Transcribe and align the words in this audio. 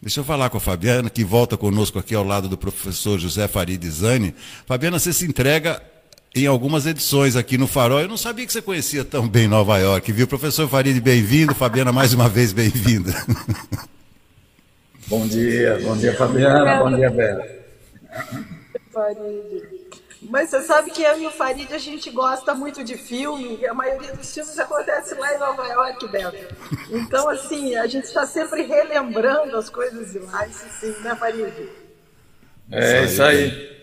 Deixa 0.00 0.20
eu 0.20 0.24
falar 0.24 0.50
com 0.50 0.58
a 0.58 0.60
Fabiana, 0.60 1.08
que 1.08 1.24
volta 1.24 1.56
conosco 1.56 1.98
aqui 1.98 2.14
ao 2.14 2.24
lado 2.24 2.48
do 2.48 2.56
professor 2.56 3.18
José 3.18 3.48
Farid 3.48 3.84
Zani. 3.88 4.34
Fabiana, 4.66 4.98
você 4.98 5.12
se 5.12 5.24
entrega 5.24 5.82
em 6.34 6.46
algumas 6.46 6.84
edições 6.84 7.34
aqui 7.34 7.56
no 7.56 7.66
Farol. 7.66 8.00
Eu 8.00 8.08
não 8.08 8.16
sabia 8.16 8.46
que 8.46 8.52
você 8.52 8.60
conhecia 8.60 9.04
tão 9.04 9.26
bem 9.26 9.48
Nova 9.48 9.78
York, 9.78 10.12
viu? 10.12 10.26
Professor 10.26 10.68
Farid, 10.68 11.00
bem-vindo. 11.00 11.54
Fabiana, 11.54 11.92
mais 11.92 12.12
uma 12.12 12.28
vez, 12.28 12.52
bem-vinda. 12.52 13.12
Bom 15.08 15.26
dia, 15.26 15.78
bom 15.82 15.96
dia, 15.96 16.14
Fabiana. 16.14 16.82
Bom 16.82 16.94
dia, 16.94 17.10
Bela. 17.10 17.46
Farid. 18.92 19.76
Mas 20.22 20.50
você 20.50 20.62
sabe 20.62 20.90
que 20.90 21.02
eu 21.02 21.20
e 21.20 21.26
o 21.26 21.30
Farid 21.30 21.72
a 21.72 21.78
gente 21.78 22.10
gosta 22.10 22.54
muito 22.54 22.82
de 22.82 22.96
filme, 22.96 23.58
e 23.60 23.66
a 23.66 23.74
maioria 23.74 24.14
dos 24.14 24.32
filmes 24.32 24.58
acontece 24.58 25.14
lá 25.14 25.34
em 25.34 25.38
Nova 25.38 25.66
York, 25.66 26.08
Beto. 26.08 26.56
Então, 26.90 27.28
assim, 27.28 27.76
a 27.76 27.86
gente 27.86 28.04
está 28.04 28.26
sempre 28.26 28.62
relembrando 28.62 29.56
as 29.56 29.68
coisas 29.68 30.12
de 30.12 30.18
lá, 30.20 30.46
isso 30.46 30.64
sim, 30.80 30.94
né, 31.02 31.14
Farid? 31.14 31.68
É, 32.72 33.04
isso 33.04 33.22
aí. 33.22 33.76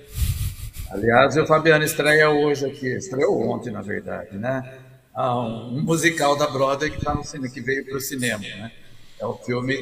Aliás, 0.92 1.38
o 1.38 1.46
Fabiano 1.46 1.84
estreia 1.84 2.30
hoje 2.30 2.66
aqui, 2.66 2.88
estreou 2.88 3.50
ontem, 3.50 3.72
na 3.72 3.82
verdade, 3.82 4.38
né? 4.38 4.80
Ah, 5.14 5.40
um 5.40 5.82
musical 5.82 6.36
da 6.36 6.48
Broadway 6.48 6.90
que, 6.90 7.04
tá 7.04 7.14
no 7.14 7.24
cinema, 7.24 7.54
que 7.54 7.62
veio 7.62 7.86
para 7.86 7.98
o 7.98 8.02
cinema, 8.02 8.44
né? 8.44 8.72
É 9.20 9.26
o 9.26 9.34
filme 9.36 9.76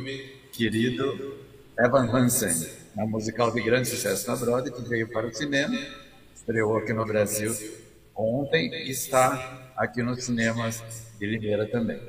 querido 0.51 1.37
Evan 1.79 2.09
Hansen, 2.11 2.70
é 2.97 3.03
um 3.03 3.07
musical 3.07 3.51
de 3.51 3.61
grande 3.61 3.87
sucesso 3.87 4.29
na 4.29 4.35
Broadway 4.35 4.71
que 4.71 4.87
veio 4.87 5.07
para 5.09 5.27
o 5.27 5.33
cinema 5.33 5.77
estreou 6.41 6.77
aqui 6.77 6.91
no 6.91 7.05
Brasil 7.05 7.55
ontem 8.15 8.73
e 8.73 8.89
está 8.89 9.71
aqui 9.77 10.01
nos 10.01 10.23
cinemas 10.25 10.83
de 11.19 11.25
Limeira 11.27 11.67
também. 11.67 12.01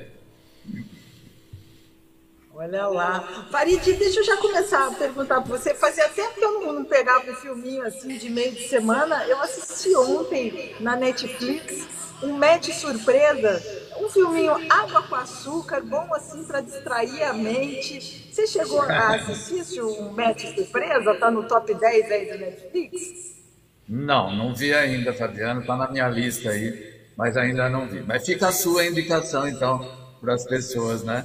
Olha 2.55 2.87
lá. 2.87 3.47
Farid, 3.51 3.93
deixa 3.95 4.21
eu 4.21 4.25
já 4.25 4.37
começar 4.39 4.89
a 4.89 4.91
perguntar 4.93 5.43
para 5.43 5.57
você. 5.59 5.75
Fazia 5.75 6.09
tempo 6.09 6.35
que 6.35 6.45
eu 6.45 6.73
não, 6.73 6.85
pegava 6.85 7.31
um 7.31 7.35
filminho 7.35 7.83
assim 7.87 8.17
de 8.17 8.31
meio 8.31 8.53
de 8.53 8.69
semana. 8.69 9.27
Eu 9.27 9.39
assisti 9.41 9.95
ontem 9.95 10.75
na 10.81 10.97
Netflix 10.97 11.87
um 12.23 12.33
match 12.33 12.71
surpresa, 12.71 13.61
um 14.01 14.09
filminho 14.09 14.53
água 14.71 15.03
com 15.03 15.15
açúcar, 15.17 15.81
bom 15.81 16.15
assim 16.15 16.45
para 16.45 16.61
distrair 16.61 17.23
a 17.25 17.33
mente. 17.33 18.31
Você 18.33 18.47
chegou 18.47 18.81
a 18.81 19.17
assistir 19.17 19.83
um 19.83 20.13
match 20.13 20.55
surpresa? 20.55 21.15
Tá 21.17 21.31
no 21.31 21.47
top 21.47 21.75
10 21.75 22.11
aí 22.11 22.33
do 22.33 22.39
Netflix? 22.39 23.42
Não, 23.89 24.35
não 24.35 24.55
vi 24.55 24.73
ainda, 24.73 25.13
Fabiano. 25.13 25.61
Está 25.61 25.77
na 25.77 25.91
minha 25.91 26.09
lista 26.09 26.51
aí, 26.51 27.01
mas 27.17 27.37
ainda 27.37 27.69
não 27.69 27.89
vi. 27.89 28.03
Mas 28.03 28.25
fica 28.25 28.49
a 28.49 28.53
sua 28.53 28.87
indicação, 28.87 29.47
então, 29.47 29.81
para 30.21 30.35
as 30.35 30.45
pessoas, 30.45 31.03
né? 31.03 31.25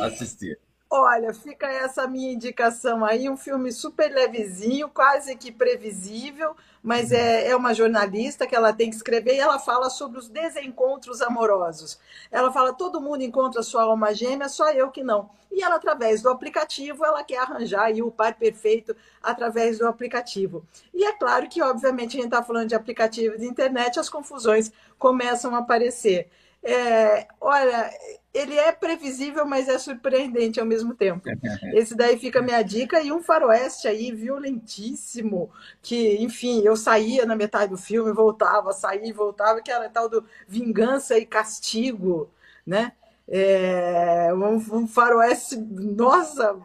Assistir. 0.00 0.58
Olha, 0.92 1.32
fica 1.32 1.68
essa 1.68 2.04
minha 2.08 2.32
indicação 2.32 3.04
aí, 3.04 3.30
um 3.30 3.36
filme 3.36 3.70
super 3.70 4.10
levezinho, 4.12 4.88
quase 4.88 5.36
que 5.36 5.52
previsível, 5.52 6.56
mas 6.82 7.12
é, 7.12 7.46
é 7.46 7.54
uma 7.54 7.72
jornalista 7.72 8.44
que 8.44 8.56
ela 8.56 8.72
tem 8.72 8.90
que 8.90 8.96
escrever 8.96 9.36
e 9.36 9.38
ela 9.38 9.60
fala 9.60 9.88
sobre 9.88 10.18
os 10.18 10.28
desencontros 10.28 11.22
amorosos. 11.22 11.96
Ela 12.28 12.52
fala, 12.52 12.72
todo 12.72 13.00
mundo 13.00 13.22
encontra 13.22 13.62
sua 13.62 13.84
alma 13.84 14.12
gêmea, 14.12 14.48
só 14.48 14.72
eu 14.72 14.90
que 14.90 15.04
não. 15.04 15.30
E 15.52 15.62
ela, 15.62 15.76
através 15.76 16.22
do 16.22 16.28
aplicativo, 16.28 17.04
ela 17.04 17.22
quer 17.22 17.38
arranjar 17.38 17.84
aí 17.84 18.02
o 18.02 18.10
par 18.10 18.34
perfeito 18.34 18.96
através 19.22 19.78
do 19.78 19.86
aplicativo. 19.86 20.64
E 20.92 21.04
é 21.04 21.12
claro 21.12 21.48
que, 21.48 21.62
obviamente, 21.62 22.16
a 22.16 22.20
gente 22.22 22.32
está 22.32 22.42
falando 22.42 22.68
de 22.68 22.74
aplicativo 22.74 23.38
de 23.38 23.46
internet, 23.46 24.00
as 24.00 24.08
confusões 24.08 24.72
começam 24.98 25.54
a 25.54 25.58
aparecer. 25.58 26.28
É, 26.62 27.28
olha, 27.40 27.90
ele 28.32 28.56
é 28.56 28.70
previsível, 28.70 29.44
mas 29.44 29.68
é 29.68 29.78
surpreendente 29.78 30.60
ao 30.60 30.66
mesmo 30.66 30.94
tempo. 30.94 31.28
Esse 31.74 31.96
daí 31.96 32.18
fica 32.18 32.38
a 32.38 32.42
minha 32.42 32.62
dica. 32.62 33.00
E 33.00 33.10
um 33.10 33.22
faroeste 33.22 33.88
aí 33.88 34.12
violentíssimo, 34.12 35.50
que, 35.82 36.16
enfim, 36.22 36.62
eu 36.64 36.76
saía 36.76 37.26
na 37.26 37.34
metade 37.34 37.72
do 37.72 37.78
filme, 37.78 38.12
voltava, 38.12 38.72
saía 38.72 39.06
e 39.06 39.12
voltava, 39.12 39.60
que 39.60 39.70
era 39.70 39.88
tal 39.88 40.08
do 40.08 40.24
vingança 40.46 41.18
e 41.18 41.26
castigo, 41.26 42.30
né? 42.64 42.92
É, 43.32 44.32
um, 44.34 44.56
um 44.56 44.88
faroeste, 44.88 45.56
nossa, 45.56 46.56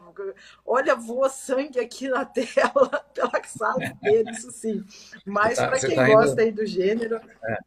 olha, 0.65 0.95
voa 0.95 1.29
sangue 1.29 1.79
aqui 1.79 2.07
na 2.07 2.25
tela 2.25 3.05
pela 3.13 3.43
sala 3.43 3.93
dele, 4.01 4.31
isso 4.31 4.51
sim. 4.51 4.83
Mas 5.25 5.57
tá, 5.57 5.67
para 5.67 5.79
quem 5.79 5.95
tá 5.95 6.07
gosta 6.07 6.31
indo... 6.33 6.41
aí 6.41 6.51
do 6.51 6.65
gênero... 6.65 7.19
É. 7.43 7.57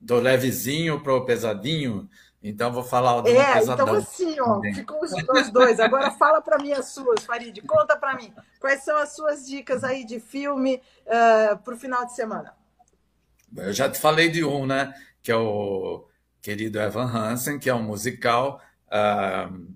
Do 0.00 0.16
levezinho 0.16 1.00
para 1.00 1.14
o 1.14 1.24
pesadinho, 1.24 2.10
então 2.42 2.72
vou 2.72 2.82
falar 2.82 3.20
do 3.20 3.28
é, 3.28 3.54
pesadão. 3.54 3.86
Então 3.86 3.96
assim, 3.96 4.40
ó, 4.40 4.60
ficou 4.74 5.00
os, 5.02 5.50
dois. 5.50 5.78
Agora 5.78 6.10
fala 6.10 6.40
para 6.40 6.58
mim 6.58 6.72
as 6.72 6.86
suas, 6.86 7.24
Farid. 7.24 7.60
Conta 7.62 7.96
para 7.96 8.16
mim. 8.16 8.32
Quais 8.58 8.82
são 8.82 8.96
as 8.98 9.14
suas 9.14 9.46
dicas 9.46 9.84
aí 9.84 10.04
de 10.04 10.18
filme 10.18 10.74
uh, 10.74 10.80
eh, 11.06 11.54
para 11.56 11.74
o 11.74 11.78
final 11.78 12.04
de 12.04 12.14
semana? 12.14 12.52
Eu 13.56 13.72
já 13.72 13.88
te 13.88 14.00
falei 14.00 14.28
de 14.28 14.44
um, 14.44 14.66
né? 14.66 14.92
Que 15.22 15.30
é 15.30 15.36
o 15.36 16.04
querido 16.40 16.80
Evan 16.80 17.04
Hansen, 17.04 17.60
que 17.60 17.70
é 17.70 17.74
um 17.74 17.82
musical 17.82 18.60
uh, 18.88 19.66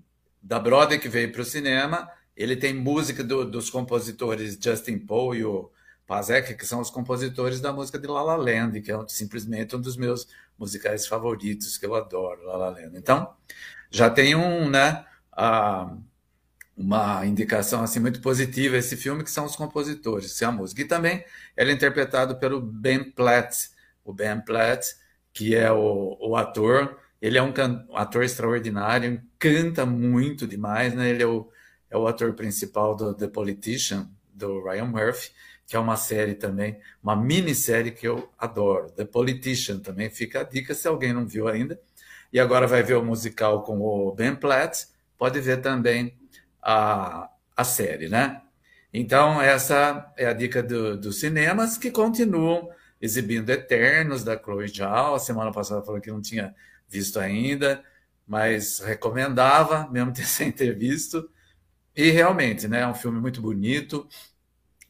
da 0.43 0.59
Broadway 0.59 0.99
que 0.99 1.07
veio 1.07 1.31
para 1.31 1.41
o 1.41 1.45
cinema. 1.45 2.11
Ele 2.35 2.57
tem 2.57 2.73
música 2.73 3.23
do, 3.23 3.49
dos 3.49 3.69
compositores 3.69 4.57
Justin 4.61 4.99
Paul 4.99 5.33
e 5.33 5.45
o 5.45 5.71
Pazek, 6.07 6.55
que 6.55 6.65
são 6.65 6.79
os 6.79 6.89
compositores 6.89 7.59
da 7.59 7.73
música 7.73 7.99
de 7.99 8.07
La 8.07 8.23
La 8.23 8.37
Land, 8.37 8.81
que 8.81 8.91
é 8.91 8.97
simplesmente 9.09 9.75
um 9.75 9.81
dos 9.81 9.97
meus 9.97 10.27
musicais 10.57 11.05
favoritos 11.05 11.77
que 11.77 11.85
eu 11.85 11.93
adoro, 11.93 12.45
La 12.45 12.55
La 12.55 12.69
Land. 12.69 12.97
Então, 12.97 13.35
já 13.91 14.09
tem 14.09 14.33
um, 14.33 14.69
né, 14.69 15.05
uh, 15.33 16.01
uma 16.75 17.25
indicação 17.25 17.83
assim 17.83 17.99
muito 17.99 18.21
positiva 18.21 18.77
esse 18.77 18.95
filme 18.95 19.21
que 19.21 19.29
são 19.29 19.45
os 19.45 19.55
compositores, 19.55 20.41
a 20.41 20.51
música. 20.51 20.81
E 20.81 20.85
também 20.85 21.25
ele 21.57 21.71
é 21.71 21.73
interpretado 21.73 22.37
pelo 22.37 22.61
Ben 22.61 23.11
Platt, 23.11 23.69
o 24.05 24.13
Ben 24.13 24.39
Platt, 24.39 24.95
que 25.33 25.55
é 25.55 25.69
o, 25.71 26.17
o 26.21 26.37
ator. 26.37 26.97
Ele 27.21 27.37
é 27.37 27.43
um, 27.43 27.51
um, 27.89 27.97
ator 27.97 28.23
extraordinário, 28.23 29.21
canta 29.37 29.85
muito 29.85 30.47
demais, 30.47 30.93
né? 30.93 31.09
Ele 31.09 31.23
é 31.23 31.27
o, 31.27 31.49
é 31.89 31.97
o 31.97 32.07
ator 32.07 32.33
principal 32.33 32.95
do 32.95 33.13
The 33.13 33.27
Politician, 33.27 34.09
do 34.33 34.63
Ryan 34.63 34.85
Murphy 34.85 35.31
que 35.67 35.75
é 35.75 35.79
uma 35.79 35.97
série 35.97 36.33
também, 36.33 36.79
uma 37.03 37.15
minissérie 37.15 37.91
que 37.91 38.07
eu 38.07 38.31
adoro, 38.39 38.89
The 38.91 39.05
Politician 39.05 39.79
também, 39.79 40.09
fica 40.09 40.39
a 40.39 40.43
dica 40.43 40.73
se 40.73 40.87
alguém 40.87 41.13
não 41.13 41.27
viu 41.27 41.47
ainda. 41.47 41.79
E 42.31 42.39
agora 42.39 42.65
vai 42.65 42.81
ver 42.83 42.95
o 42.95 43.03
musical 43.03 43.63
com 43.63 43.81
o 43.81 44.13
Ben 44.13 44.35
Platt, 44.35 44.87
pode 45.17 45.39
ver 45.41 45.61
também 45.61 46.17
a, 46.61 47.29
a 47.55 47.63
série, 47.63 48.07
né? 48.09 48.41
Então, 48.93 49.41
essa 49.41 50.11
é 50.17 50.25
a 50.25 50.33
dica 50.33 50.63
do, 50.63 50.97
dos 50.97 51.19
cinemas 51.19 51.77
que 51.77 51.91
continuam 51.91 52.69
exibindo 53.01 53.49
Eternos, 53.49 54.23
da 54.23 54.37
Chloe 54.41 54.67
Zhao. 54.67 55.15
A 55.15 55.19
semana 55.19 55.51
passada 55.51 55.83
falou 55.83 56.01
que 56.01 56.11
não 56.11 56.21
tinha 56.21 56.55
visto 56.87 57.19
ainda, 57.19 57.83
mas 58.25 58.79
recomendava, 58.79 59.87
mesmo 59.91 60.15
sem 60.25 60.51
ter 60.51 60.73
visto. 60.77 61.29
E 61.95 62.09
realmente, 62.11 62.67
né, 62.67 62.81
é 62.81 62.87
um 62.87 62.93
filme 62.95 63.19
muito 63.19 63.41
bonito, 63.41 64.07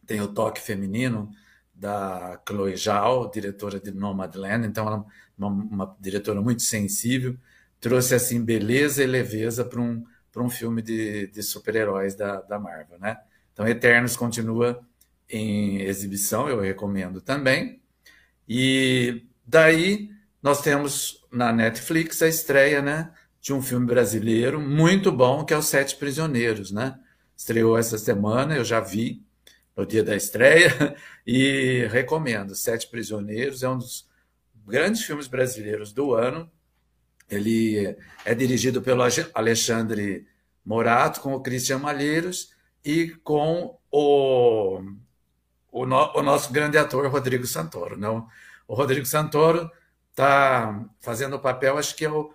tem 0.07 0.21
o 0.21 0.27
toque 0.27 0.61
feminino 0.61 1.29
da 1.75 2.41
Chloe 2.47 2.75
Zhao, 2.75 3.29
diretora 3.29 3.79
de 3.79 3.91
Nomadland, 3.91 4.65
então 4.65 4.87
ela 4.87 4.97
é 4.97 5.01
uma, 5.37 5.47
uma 5.49 5.97
diretora 5.99 6.41
muito 6.41 6.63
sensível, 6.63 7.37
trouxe 7.79 8.15
assim 8.15 8.43
beleza 8.43 9.03
e 9.03 9.05
leveza 9.05 9.63
para 9.63 9.79
um, 9.79 10.03
um 10.35 10.49
filme 10.49 10.81
de, 10.81 11.27
de 11.27 11.43
super-heróis 11.43 12.15
da, 12.15 12.41
da 12.41 12.59
Marvel, 12.59 12.99
né? 12.99 13.17
Então 13.53 13.67
Eternos 13.67 14.15
continua 14.15 14.81
em 15.29 15.81
exibição, 15.81 16.47
eu 16.47 16.59
recomendo 16.59 17.21
também. 17.21 17.81
E 18.47 19.25
daí 19.45 20.11
nós 20.41 20.61
temos 20.61 21.25
na 21.31 21.51
Netflix 21.51 22.21
a 22.21 22.27
estreia, 22.27 22.81
né, 22.81 23.11
de 23.41 23.53
um 23.53 23.61
filme 23.61 23.85
brasileiro 23.85 24.59
muito 24.61 25.11
bom 25.11 25.43
que 25.43 25.53
é 25.53 25.57
Os 25.57 25.67
Sete 25.67 25.95
Prisioneiros, 25.97 26.71
né? 26.71 26.99
Estreou 27.35 27.77
essa 27.77 27.97
semana, 27.97 28.55
eu 28.55 28.63
já 28.63 28.79
vi, 28.79 29.23
no 29.77 29.85
dia 29.85 30.03
da 30.03 30.15
estreia 30.15 30.95
e 31.25 31.87
recomendo. 31.91 32.55
Sete 32.55 32.87
Prisioneiros 32.87 33.61
é 33.61 33.69
um 33.69 33.77
dos 33.77 34.09
grandes 34.65 35.03
filmes 35.03 35.27
brasileiros 35.27 35.93
do 35.93 36.15
ano. 36.15 36.51
Ele 37.29 37.95
é 38.25 38.33
dirigido 38.33 38.81
pelo 38.81 39.03
Alexandre 39.33 40.25
Morato, 40.65 41.21
com 41.21 41.33
o 41.33 41.41
Christian 41.41 41.77
Malheiros 41.77 42.51
e 42.83 43.09
com 43.23 43.77
o, 43.91 44.81
o, 45.71 45.85
no, 45.85 46.17
o 46.17 46.23
nosso 46.23 46.51
grande 46.51 46.77
ator 46.77 47.05
Rodrigo 47.07 47.45
Santoro. 47.45 47.97
Não? 47.97 48.27
O 48.67 48.73
Rodrigo 48.73 49.05
Santoro 49.05 49.69
está 50.09 50.83
fazendo 50.99 51.35
o 51.35 51.39
papel, 51.39 51.77
acho 51.77 51.95
que 51.95 52.05
é 52.05 52.09
o, 52.09 52.33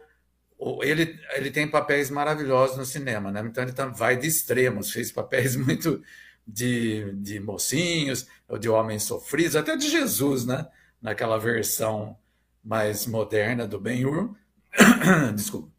ele, 0.85 1.19
ele 1.33 1.51
tem 1.51 1.69
papéis 1.69 2.09
maravilhosos 2.09 2.77
no 2.77 2.85
cinema, 2.85 3.33
né? 3.33 3.43
então 3.45 3.65
ele 3.65 3.73
tá, 3.73 3.87
vai 3.87 4.17
de 4.17 4.29
extremos, 4.29 4.93
fez 4.93 5.11
papéis 5.11 5.57
muito 5.57 6.01
de, 6.47 7.13
de 7.15 7.41
mocinhos, 7.41 8.27
ou 8.49 8.59
de 8.59 8.69
homens 8.69 9.05
sofridos, 9.05 9.57
até 9.57 9.77
de 9.77 9.89
Jesus, 9.89 10.45
né? 10.45 10.67
Naquela 11.01 11.39
versão 11.39 12.17
mais 12.63 13.07
moderna 13.07 13.67
do 13.67 13.81
Ben-Hur. 13.81 14.35
Desculpa. 15.35 15.71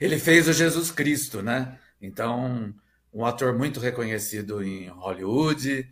Ele 0.00 0.18
fez 0.18 0.48
o 0.48 0.52
Jesus 0.52 0.90
Cristo, 0.90 1.42
né? 1.42 1.78
Então, 2.00 2.74
um 3.12 3.24
ator 3.24 3.56
muito 3.56 3.78
reconhecido 3.78 4.62
em 4.62 4.88
Hollywood. 4.88 5.88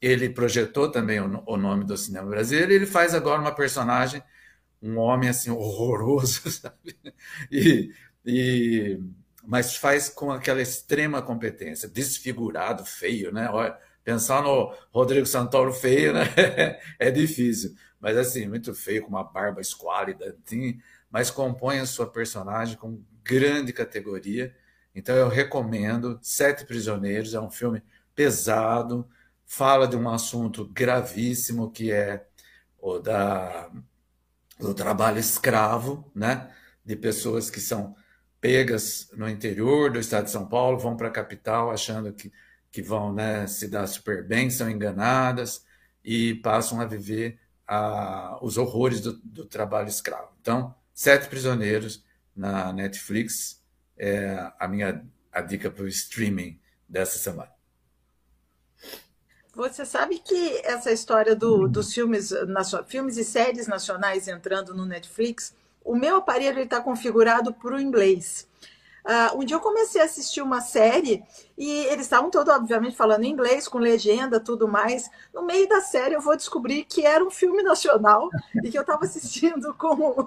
Ele 0.00 0.28
projetou 0.30 0.90
também 0.90 1.20
o, 1.20 1.42
o 1.46 1.56
nome 1.56 1.84
do 1.84 1.96
cinema 1.96 2.28
brasileiro. 2.28 2.72
ele 2.72 2.86
faz 2.86 3.14
agora 3.14 3.40
uma 3.40 3.54
personagem, 3.54 4.22
um 4.82 4.98
homem 4.98 5.28
assim 5.28 5.50
horroroso, 5.50 6.50
sabe? 6.50 6.96
E, 7.50 7.92
e 8.24 9.00
mas 9.44 9.76
faz 9.76 10.08
com 10.08 10.30
aquela 10.30 10.62
extrema 10.62 11.22
competência, 11.22 11.88
desfigurado, 11.88 12.84
feio, 12.84 13.32
né? 13.32 13.48
Olha, 13.50 13.76
pensar 14.04 14.42
no 14.42 14.74
Rodrigo 14.90 15.26
Santoro 15.26 15.72
feio, 15.72 16.12
né? 16.12 16.24
é 16.98 17.10
difícil, 17.10 17.74
mas 18.00 18.16
assim, 18.16 18.46
muito 18.46 18.74
feio, 18.74 19.02
com 19.02 19.08
uma 19.08 19.24
barba 19.24 19.60
esquálida, 19.60 20.36
assim, 20.46 20.80
mas 21.10 21.30
compõe 21.30 21.78
a 21.78 21.86
sua 21.86 22.06
personagem 22.06 22.76
com 22.76 23.02
grande 23.24 23.72
categoria. 23.72 24.54
Então 24.94 25.14
eu 25.16 25.28
recomendo 25.28 26.18
Sete 26.22 26.64
Prisioneiros, 26.64 27.34
é 27.34 27.40
um 27.40 27.50
filme 27.50 27.82
pesado, 28.14 29.08
fala 29.46 29.86
de 29.86 29.96
um 29.96 30.08
assunto 30.08 30.66
gravíssimo 30.66 31.70
que 31.70 31.92
é 31.92 32.26
o 32.78 32.98
da 32.98 33.70
do 34.58 34.74
trabalho 34.74 35.18
escravo, 35.18 36.10
né? 36.14 36.50
De 36.84 36.94
pessoas 36.96 37.50
que 37.50 37.60
são 37.60 37.96
pegas 38.42 39.08
no 39.14 39.28
interior 39.28 39.92
do 39.92 40.00
estado 40.00 40.24
de 40.24 40.32
São 40.32 40.44
Paulo, 40.44 40.76
vão 40.76 40.96
para 40.96 41.06
a 41.06 41.12
capital 41.12 41.70
achando 41.70 42.12
que, 42.12 42.32
que 42.72 42.82
vão 42.82 43.14
né, 43.14 43.46
se 43.46 43.68
dar 43.68 43.86
super 43.86 44.26
bem, 44.26 44.50
são 44.50 44.68
enganadas 44.68 45.64
e 46.04 46.34
passam 46.34 46.80
a 46.80 46.84
viver 46.84 47.38
a, 47.64 48.36
os 48.42 48.58
horrores 48.58 49.00
do, 49.00 49.12
do 49.18 49.46
trabalho 49.46 49.88
escravo. 49.88 50.32
Então, 50.40 50.74
Sete 50.92 51.28
Prisioneiros 51.28 52.04
na 52.34 52.72
Netflix 52.72 53.62
é 53.96 54.50
a 54.58 54.66
minha 54.66 55.06
a 55.30 55.40
dica 55.40 55.70
para 55.70 55.84
o 55.84 55.88
streaming 55.88 56.60
dessa 56.88 57.18
semana. 57.18 57.52
Você 59.54 59.84
sabe 59.84 60.18
que 60.18 60.60
essa 60.64 60.90
história 60.90 61.36
do, 61.36 61.68
dos 61.68 61.94
filmes, 61.94 62.32
filmes 62.88 63.16
e 63.16 63.24
séries 63.24 63.68
nacionais 63.68 64.26
entrando 64.26 64.74
no 64.74 64.84
Netflix 64.84 65.54
o 65.84 65.94
meu 65.94 66.16
aparelho 66.16 66.60
está 66.60 66.80
configurado 66.80 67.52
para 67.54 67.74
o 67.74 67.80
inglês. 67.80 68.48
Uh, 69.04 69.40
um 69.40 69.44
dia 69.44 69.56
eu 69.56 69.60
comecei 69.60 70.00
a 70.00 70.04
assistir 70.04 70.40
uma 70.40 70.60
série 70.60 71.24
e 71.58 71.68
eles 71.86 72.02
estavam 72.02 72.30
todos, 72.30 72.54
obviamente, 72.54 72.96
falando 72.96 73.24
inglês, 73.24 73.66
com 73.66 73.78
legenda, 73.78 74.38
tudo 74.38 74.68
mais. 74.68 75.10
No 75.34 75.42
meio 75.42 75.68
da 75.68 75.80
série 75.80 76.14
eu 76.14 76.20
vou 76.20 76.36
descobrir 76.36 76.84
que 76.84 77.04
era 77.04 77.24
um 77.24 77.30
filme 77.30 77.64
nacional 77.64 78.28
e 78.62 78.70
que 78.70 78.78
eu 78.78 78.82
estava 78.82 79.04
assistindo 79.04 79.74
com. 79.78 80.24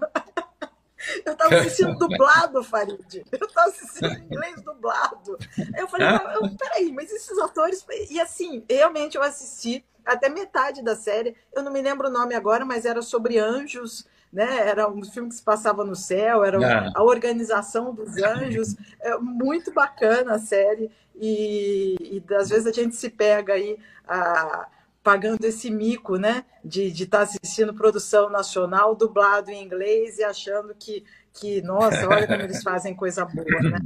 eu 1.25 1.31
estava 1.31 1.55
assistindo 1.55 1.97
dublado, 1.97 2.61
Farid. 2.63 3.25
Eu 3.31 3.47
estava 3.47 3.69
assistindo 3.69 4.11
inglês 4.11 4.61
dublado. 4.61 5.37
Eu 5.77 5.87
falei, 5.87 6.07
eu, 6.35 6.57
peraí, 6.57 6.91
mas 6.91 7.09
esses 7.11 7.37
atores. 7.39 7.85
E 8.09 8.19
assim, 8.19 8.61
realmente 8.69 9.15
eu 9.15 9.23
assisti 9.23 9.85
até 10.05 10.27
metade 10.27 10.83
da 10.83 10.97
série. 10.97 11.33
Eu 11.53 11.63
não 11.63 11.71
me 11.71 11.81
lembro 11.81 12.09
o 12.09 12.11
nome 12.11 12.35
agora, 12.35 12.65
mas 12.65 12.83
era 12.83 13.01
sobre 13.01 13.39
anjos 13.39 14.05
né? 14.35 14.67
Era 14.67 14.89
um 14.89 15.01
filme 15.05 15.29
que 15.29 15.35
se 15.35 15.41
passava 15.41 15.85
no 15.85 15.95
céu, 15.95 16.43
era 16.43 16.61
é. 16.61 16.91
a 16.93 17.01
organização 17.01 17.93
dos 17.93 18.17
anjos, 18.17 18.75
é 18.99 19.17
muito 19.17 19.71
bacana 19.71 20.35
a 20.35 20.39
série 20.39 20.91
e, 21.15 21.95
e 22.01 22.33
às 22.35 22.49
vezes 22.49 22.67
a 22.67 22.71
gente 22.73 22.97
se 22.97 23.09
pega 23.09 23.53
aí 23.53 23.79
a, 24.05 24.67
pagando 25.01 25.45
esse 25.45 25.71
mico, 25.71 26.17
né, 26.17 26.43
de 26.63 26.87
estar 26.87 27.19
tá 27.19 27.23
assistindo 27.23 27.73
produção 27.73 28.29
nacional 28.29 28.93
dublado 28.93 29.49
em 29.49 29.63
inglês 29.63 30.19
e 30.19 30.23
achando 30.23 30.75
que 30.77 31.05
que 31.33 31.61
nossa, 31.61 32.07
olha 32.07 32.27
como 32.27 32.41
eles 32.41 32.63
fazem 32.63 32.95
coisa 32.95 33.25
boa, 33.25 33.61
né? 33.61 33.79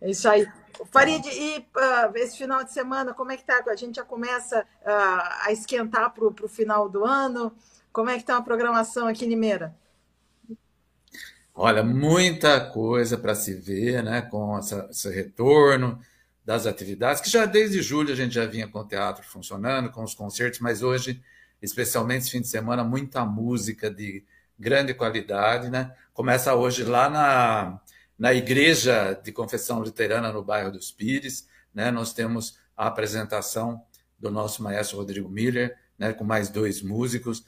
É 0.00 0.10
isso 0.10 0.28
aí. 0.28 0.46
Farid, 0.92 1.26
e 1.26 1.58
uh, 1.58 2.16
esse 2.16 2.38
final 2.38 2.62
de 2.62 2.72
semana, 2.72 3.12
como 3.12 3.32
é 3.32 3.36
que 3.36 3.44
tá? 3.44 3.64
A 3.66 3.74
gente 3.74 3.96
já 3.96 4.04
começa 4.04 4.60
uh, 4.60 5.44
a 5.44 5.50
esquentar 5.50 6.14
para 6.14 6.24
o 6.24 6.48
final 6.48 6.88
do 6.88 7.04
ano. 7.04 7.52
Como 7.92 8.10
é 8.10 8.14
que 8.14 8.20
está 8.20 8.36
a 8.36 8.42
programação 8.42 9.06
aqui 9.06 9.24
em 9.24 9.28
Limeira? 9.28 9.74
Olha, 11.54 11.82
muita 11.82 12.60
coisa 12.60 13.18
para 13.18 13.34
se 13.34 13.52
ver, 13.52 14.02
né? 14.02 14.22
Com 14.22 14.56
essa, 14.58 14.86
esse 14.90 15.10
retorno 15.10 16.00
das 16.44 16.66
atividades, 16.66 17.20
que 17.20 17.28
já 17.28 17.44
desde 17.44 17.82
julho 17.82 18.12
a 18.12 18.16
gente 18.16 18.32
já 18.32 18.46
vinha 18.46 18.66
com 18.68 18.78
o 18.78 18.84
teatro 18.84 19.22
funcionando, 19.22 19.90
com 19.90 20.02
os 20.02 20.14
concertos, 20.14 20.60
mas 20.60 20.82
hoje, 20.82 21.22
especialmente 21.60 22.22
esse 22.22 22.30
fim 22.30 22.40
de 22.40 22.48
semana, 22.48 22.82
muita 22.82 23.24
música 23.26 23.90
de 23.90 24.24
grande 24.58 24.94
qualidade, 24.94 25.68
né? 25.68 25.94
Começa 26.14 26.54
hoje 26.54 26.84
lá 26.84 27.10
na, 27.10 27.80
na 28.18 28.32
Igreja 28.32 29.12
de 29.22 29.30
Confissão 29.30 29.80
Luterana, 29.80 30.32
no 30.32 30.42
bairro 30.42 30.72
dos 30.72 30.90
Pires, 30.90 31.48
né? 31.74 31.90
Nós 31.90 32.12
temos 32.12 32.58
a 32.76 32.86
apresentação 32.86 33.82
do 34.18 34.30
nosso 34.30 34.62
maestro 34.62 34.96
Rodrigo 34.96 35.28
Miller, 35.28 35.76
né? 35.98 36.12
Com 36.12 36.24
mais 36.24 36.48
dois 36.48 36.80
músicos, 36.80 37.44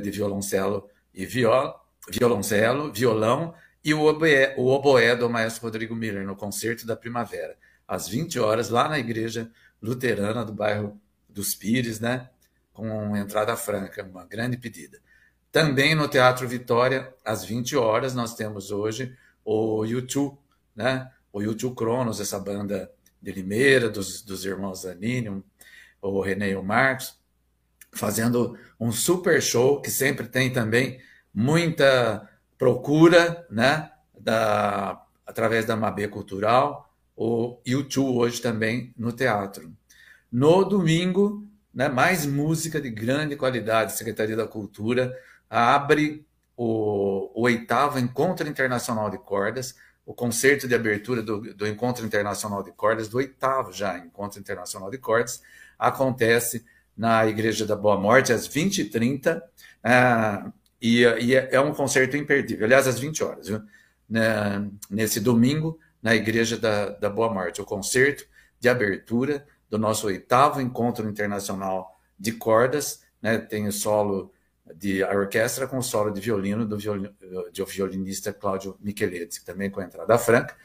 de 0.00 0.10
violoncelo 0.10 0.88
e 1.12 1.24
viola, 1.24 1.74
violoncelo, 2.10 2.92
violão 2.92 3.54
e 3.84 3.92
o 3.92 4.02
oboé, 4.02 4.54
o 4.56 4.66
oboé 4.68 5.14
do 5.14 5.28
maestro 5.28 5.64
Rodrigo 5.64 5.94
Miller 5.94 6.26
no 6.26 6.34
concerto 6.34 6.86
da 6.86 6.96
primavera, 6.96 7.56
às 7.86 8.08
20 8.08 8.40
horas, 8.40 8.70
lá 8.70 8.88
na 8.88 8.98
igreja 8.98 9.50
luterana 9.80 10.44
do 10.44 10.52
bairro 10.52 10.98
dos 11.28 11.54
Pires, 11.54 12.00
né? 12.00 12.30
Com 12.72 13.14
entrada 13.16 13.54
franca, 13.56 14.02
uma 14.02 14.24
grande 14.24 14.56
pedida. 14.56 14.98
Também 15.52 15.94
no 15.94 16.08
Teatro 16.08 16.48
Vitória, 16.48 17.14
às 17.24 17.44
20 17.44 17.76
horas, 17.76 18.14
nós 18.14 18.34
temos 18.34 18.70
hoje 18.70 19.14
o 19.44 19.84
YouTube, 19.84 20.38
né? 20.74 21.10
O 21.32 21.42
YouTube 21.42 21.76
Cronos, 21.76 22.20
essa 22.20 22.38
banda 22.38 22.90
de 23.20 23.32
Limeira, 23.32 23.90
dos, 23.90 24.22
dos 24.22 24.44
irmãos 24.44 24.80
Zanini, 24.80 25.42
o 26.00 26.20
René 26.20 26.50
e 26.50 26.56
o 26.56 26.62
Marcos, 26.62 27.18
fazendo 27.94 28.58
um 28.78 28.92
super 28.92 29.40
show 29.40 29.80
que 29.80 29.90
sempre 29.90 30.26
tem 30.26 30.52
também 30.52 31.00
muita 31.32 32.28
procura, 32.58 33.46
né? 33.50 33.90
Da, 34.18 35.02
através 35.26 35.66
da 35.66 35.76
Mabê 35.76 36.08
Cultural, 36.08 36.90
o 37.16 37.60
YouTube 37.66 38.16
hoje 38.18 38.40
também 38.40 38.92
no 38.96 39.12
teatro. 39.12 39.72
No 40.30 40.64
domingo, 40.64 41.46
né, 41.72 41.88
mais 41.88 42.26
música 42.26 42.80
de 42.80 42.90
grande 42.90 43.36
qualidade, 43.36 43.96
Secretaria 43.96 44.36
da 44.36 44.46
Cultura 44.46 45.14
abre 45.48 46.26
o, 46.56 47.30
o 47.34 47.42
oitavo 47.42 47.98
Encontro 47.98 48.48
Internacional 48.48 49.10
de 49.10 49.18
Cordas, 49.18 49.76
o 50.06 50.14
concerto 50.14 50.68
de 50.68 50.74
abertura 50.74 51.22
do, 51.22 51.54
do 51.54 51.66
Encontro 51.66 52.04
Internacional 52.04 52.62
de 52.62 52.72
Cordas, 52.72 53.08
do 53.08 53.18
oitavo 53.18 53.72
já 53.72 53.98
Encontro 53.98 54.38
Internacional 54.38 54.90
de 54.90 54.98
Cordas, 54.98 55.42
acontece 55.78 56.64
na 56.96 57.26
Igreja 57.26 57.66
da 57.66 57.76
Boa 57.76 57.98
Morte, 57.98 58.32
às 58.32 58.48
20h30, 58.48 59.38
uh, 59.38 60.52
e, 60.80 61.02
e, 61.02 61.34
é 61.34 61.60
um 61.60 61.72
concerto 61.72 62.16
imperdível, 62.16 62.66
aliás, 62.66 62.86
às 62.86 62.98
20 62.98 63.24
horas, 63.24 63.48
viu? 63.48 63.60
Né, 64.08 64.68
nesse 64.90 65.18
domingo, 65.18 65.78
na 66.02 66.14
Igreja 66.14 66.58
da, 66.58 66.90
da 66.90 67.08
Boa 67.08 67.32
Morte, 67.32 67.60
o 67.60 67.64
concerto 67.64 68.26
de 68.60 68.68
abertura 68.68 69.46
do 69.70 69.78
nosso 69.78 70.06
oitavo 70.06 70.60
Encontro 70.60 71.08
Internacional 71.08 71.98
de 72.18 72.32
Cordas, 72.32 73.02
né, 73.20 73.38
tem 73.38 73.66
o 73.66 73.72
solo 73.72 74.30
de 74.76 75.02
a 75.02 75.10
orquestra 75.10 75.66
com 75.66 75.78
o 75.78 75.82
solo 75.82 76.10
de 76.10 76.20
violino 76.20 76.64
do 76.64 76.78
violino, 76.78 77.14
de 77.52 77.64
violinista 77.64 78.32
Cláudio 78.32 78.76
Micheletti, 78.80 79.44
também 79.44 79.70
com 79.70 79.80
a 79.80 79.84
entrada 79.84 80.16
franca. 80.16 80.56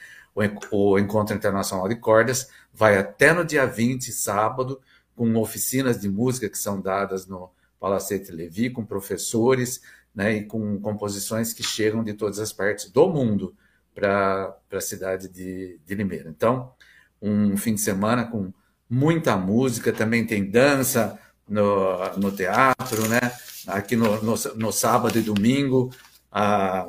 O, 0.72 0.94
o 0.94 1.00
Encontro 1.00 1.36
Internacional 1.36 1.88
de 1.88 1.96
Cordas 1.96 2.50
vai 2.74 2.98
até 2.98 3.34
no 3.34 3.44
dia 3.44 3.66
20, 3.66 4.12
sábado, 4.12 4.82
com 5.20 5.36
oficinas 5.36 6.00
de 6.00 6.08
música 6.08 6.48
que 6.48 6.58
são 6.58 6.80
dadas 6.80 7.28
no 7.28 7.52
Palacete 7.78 8.32
Levi, 8.32 8.70
com 8.70 8.86
professores, 8.86 9.82
né, 10.16 10.38
e 10.38 10.46
com 10.46 10.80
composições 10.80 11.52
que 11.52 11.62
chegam 11.62 12.06
de 12.06 12.14
todas 12.14 12.40
as 12.40 12.54
partes 12.54 12.90
do 12.90 13.10
mundo 13.10 13.54
para 13.94 14.56
a 14.72 14.80
cidade 14.80 15.28
de, 15.28 15.78
de 15.86 15.94
Limeira. 15.94 16.30
Então, 16.30 16.72
um 17.22 17.58
fim 17.58 17.76
de 17.76 17.82
semana 17.82 18.28
com 18.28 18.54
muita 18.90 19.36
música, 19.36 19.92
também 19.92 20.26
tem 20.26 20.50
dança 20.50 21.20
no, 21.46 22.16
no 22.16 22.32
teatro, 22.32 23.06
né? 23.10 23.20
Aqui 23.68 23.98
no, 23.98 24.24
no, 24.24 24.36
no 24.56 24.72
sábado 24.72 25.20
e 25.20 25.22
domingo, 25.22 25.92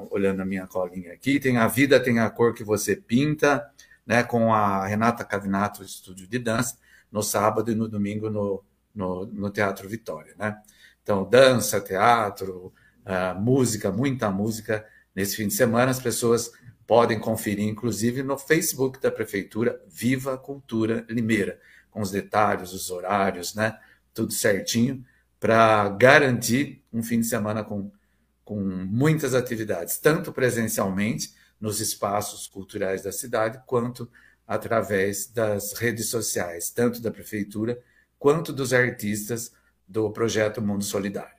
olhando 0.08 0.40
a 0.40 0.44
minha 0.44 0.68
colinha 0.68 1.12
aqui, 1.14 1.40
tem 1.40 1.56
A 1.56 1.66
Vida 1.66 1.98
Tem 1.98 2.20
a 2.20 2.30
Cor 2.30 2.54
Que 2.54 2.62
Você 2.62 2.94
Pinta, 2.94 3.68
né? 4.06 4.22
Com 4.22 4.54
a 4.54 4.86
Renata 4.86 5.24
Cavinato, 5.24 5.82
Estúdio 5.82 6.28
de 6.28 6.38
Dança 6.38 6.76
no 7.10 7.22
sábado 7.22 7.70
e 7.70 7.74
no 7.74 7.88
domingo 7.88 8.30
no, 8.30 8.62
no, 8.94 9.26
no 9.26 9.50
Teatro 9.50 9.88
Vitória, 9.88 10.34
né? 10.38 10.60
Então, 11.02 11.28
dança, 11.28 11.80
teatro, 11.80 12.72
uh, 13.04 13.40
música, 13.40 13.90
muita 13.90 14.30
música 14.30 14.86
nesse 15.14 15.36
fim 15.36 15.48
de 15.48 15.54
semana. 15.54 15.90
As 15.90 16.00
pessoas 16.00 16.52
podem 16.86 17.18
conferir, 17.18 17.66
inclusive, 17.66 18.22
no 18.22 18.36
Facebook 18.36 19.00
da 19.00 19.10
Prefeitura 19.10 19.80
Viva 19.88 20.36
Cultura 20.36 21.04
Limeira, 21.08 21.58
com 21.90 22.00
os 22.00 22.10
detalhes, 22.10 22.72
os 22.72 22.90
horários, 22.90 23.54
né? 23.54 23.78
Tudo 24.12 24.32
certinho, 24.32 25.04
para 25.38 25.88
garantir 25.88 26.84
um 26.92 27.02
fim 27.02 27.20
de 27.20 27.26
semana 27.26 27.64
com, 27.64 27.90
com 28.44 28.60
muitas 28.60 29.34
atividades, 29.34 29.98
tanto 29.98 30.32
presencialmente 30.32 31.34
nos 31.60 31.80
espaços 31.80 32.46
culturais 32.46 33.02
da 33.02 33.12
cidade, 33.12 33.60
quanto 33.66 34.10
através 34.50 35.28
das 35.28 35.74
redes 35.74 36.10
sociais, 36.10 36.70
tanto 36.70 37.00
da 37.00 37.08
prefeitura 37.08 37.80
quanto 38.18 38.52
dos 38.52 38.72
artistas 38.72 39.52
do 39.86 40.10
projeto 40.10 40.60
Mundo 40.60 40.82
Solidário. 40.82 41.38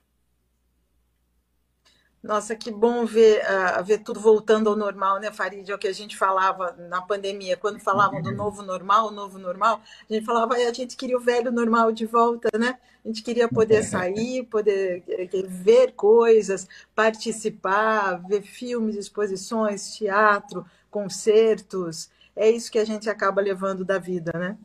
Nossa, 2.23 2.55
que 2.55 2.71
bom 2.71 3.05
ver, 3.05 3.41
uh, 3.41 3.83
ver 3.83 3.97
tudo 3.97 4.17
voltando 4.17 4.69
ao 4.69 4.77
normal, 4.77 5.19
né, 5.19 5.29
Farid? 5.29 5.69
É 5.69 5.75
o 5.75 5.77
que 5.77 5.89
a 5.89 5.93
gente 5.93 6.15
falava 6.15 6.71
na 6.87 7.01
pandemia, 7.01 7.57
quando 7.57 7.81
falavam 7.81 8.21
do 8.21 8.31
novo 8.31 8.61
normal, 8.61 9.11
novo 9.11 9.37
normal, 9.37 9.81
a 10.09 10.13
gente 10.13 10.25
falava, 10.25 10.53
a 10.53 10.71
gente 10.71 10.95
queria 10.95 11.17
o 11.17 11.19
velho 11.19 11.51
normal 11.51 11.91
de 11.91 12.05
volta, 12.05 12.49
né? 12.57 12.79
A 13.03 13.09
gente 13.09 13.23
queria 13.23 13.49
poder 13.49 13.83
sair, 13.83 14.43
poder 14.43 15.03
eh, 15.09 15.29
ver 15.47 15.91
coisas, 15.95 16.65
participar, 16.95 18.21
ver 18.25 18.43
filmes, 18.43 18.95
exposições, 18.95 19.95
teatro, 19.97 20.65
concertos. 20.89 22.09
É 22.41 22.50
isso 22.50 22.71
que 22.71 22.79
a 22.79 22.86
gente 22.86 23.07
acaba 23.07 23.39
levando 23.39 23.86
da 23.86 24.00
vida, 24.00 24.31
né? 24.33 24.57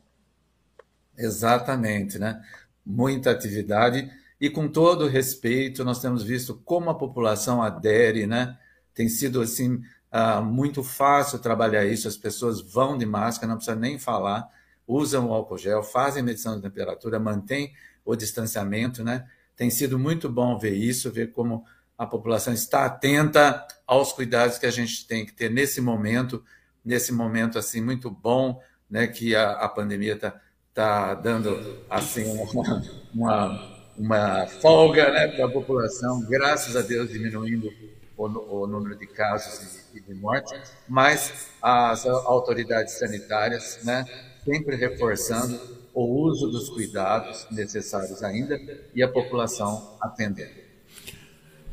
Exatamente, 1.15 2.17
né? 2.17 2.43
Muita 2.83 3.29
atividade 3.29 4.11
e 4.41 4.49
com 4.49 4.67
todo 4.67 5.05
respeito, 5.05 5.85
nós 5.85 6.01
temos 6.01 6.23
visto 6.23 6.55
como 6.65 6.89
a 6.89 6.97
população 6.97 7.61
adere, 7.61 8.25
né? 8.25 8.57
Tem 8.95 9.07
sido 9.07 9.39
assim 9.41 9.75
uh, 10.11 10.43
muito 10.43 10.83
fácil 10.83 11.37
trabalhar 11.37 11.85
isso. 11.85 12.07
As 12.07 12.17
pessoas 12.17 12.61
vão 12.61 12.97
de 12.97 13.05
máscara, 13.05 13.47
não 13.47 13.57
precisa 13.57 13.77
nem 13.77 13.99
falar, 13.99 14.49
usam 14.87 15.29
o 15.29 15.33
álcool 15.33 15.59
gel, 15.59 15.83
fazem 15.83 16.23
medição 16.23 16.55
de 16.55 16.63
temperatura, 16.63 17.19
mantêm 17.19 17.75
o 18.03 18.15
distanciamento, 18.15 19.03
né? 19.03 19.27
Tem 19.55 19.69
sido 19.69 19.99
muito 19.99 20.27
bom 20.27 20.57
ver 20.57 20.73
isso, 20.73 21.11
ver 21.11 21.31
como 21.31 21.63
a 21.95 22.07
população 22.07 22.55
está 22.55 22.85
atenta 22.85 23.67
aos 23.85 24.11
cuidados 24.13 24.57
que 24.57 24.65
a 24.65 24.71
gente 24.71 25.05
tem 25.05 25.23
que 25.23 25.31
ter 25.31 25.51
nesse 25.51 25.79
momento, 25.79 26.43
nesse 26.87 27.11
momento 27.11 27.59
assim 27.59 27.81
muito 27.81 28.09
bom, 28.09 28.59
né? 28.89 29.05
Que 29.05 29.35
a, 29.35 29.51
a 29.51 29.69
pandemia 29.69 30.13
está 30.13 30.33
tá 30.73 31.13
dando 31.13 31.83
assim 31.89 32.25
uma, 32.25 32.81
uma 33.13 33.77
uma 33.97 34.45
folga 34.45 35.11
né, 35.11 35.27
para 35.29 35.45
a 35.45 35.49
população, 35.49 36.21
graças 36.21 36.75
a 36.75 36.81
Deus 36.81 37.09
diminuindo 37.09 37.67
o, 38.15 38.25
o 38.61 38.67
número 38.67 38.95
de 38.95 39.07
casos 39.07 39.79
e 39.93 39.99
de 39.99 40.13
mortes, 40.13 40.53
mas 40.87 41.49
as 41.61 42.05
autoridades 42.05 42.93
sanitárias 42.99 43.79
né, 43.83 44.05
sempre 44.45 44.75
reforçando 44.75 45.59
o 45.93 46.03
uso 46.03 46.47
dos 46.51 46.69
cuidados 46.69 47.47
necessários 47.49 48.23
ainda 48.23 48.59
e 48.93 49.01
a 49.01 49.07
população 49.07 49.97
atendendo. 49.99 50.67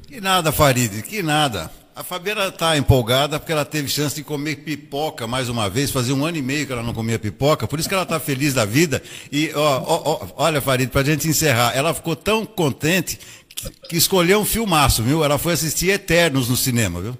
Que 0.06 0.21
nada, 0.21 0.50
Farid, 0.50 1.02
que 1.02 1.23
nada. 1.23 1.71
A 1.96 2.02
Fabiana 2.02 2.48
está 2.48 2.76
empolgada 2.76 3.38
porque 3.38 3.52
ela 3.52 3.64
teve 3.64 3.88
chance 3.88 4.16
de 4.16 4.24
comer 4.24 4.56
pipoca 4.56 5.28
mais 5.28 5.48
uma 5.48 5.70
vez. 5.70 5.92
Fazia 5.92 6.12
um 6.12 6.24
ano 6.24 6.36
e 6.36 6.42
meio 6.42 6.66
que 6.66 6.72
ela 6.72 6.82
não 6.82 6.92
comia 6.92 7.20
pipoca, 7.20 7.68
por 7.68 7.78
isso 7.78 7.88
que 7.88 7.94
ela 7.94 8.02
está 8.02 8.18
feliz 8.18 8.52
da 8.52 8.64
vida. 8.64 9.00
E 9.30 9.52
ó, 9.54 9.78
ó, 9.86 10.02
ó, 10.04 10.28
olha, 10.36 10.60
Farid, 10.60 10.90
para 10.90 11.02
a 11.02 11.04
gente 11.04 11.28
encerrar, 11.28 11.70
ela 11.72 11.94
ficou 11.94 12.16
tão 12.16 12.44
contente 12.44 13.20
que, 13.48 13.70
que, 13.88 13.96
escolheu 13.96 14.40
um 14.40 14.44
filmaço, 14.44 15.04
viu? 15.04 15.24
Ela 15.24 15.38
foi 15.38 15.52
assistir 15.52 15.90
Eternos 15.90 16.48
no 16.48 16.56
cinema, 16.56 17.00
viu? 17.00 17.16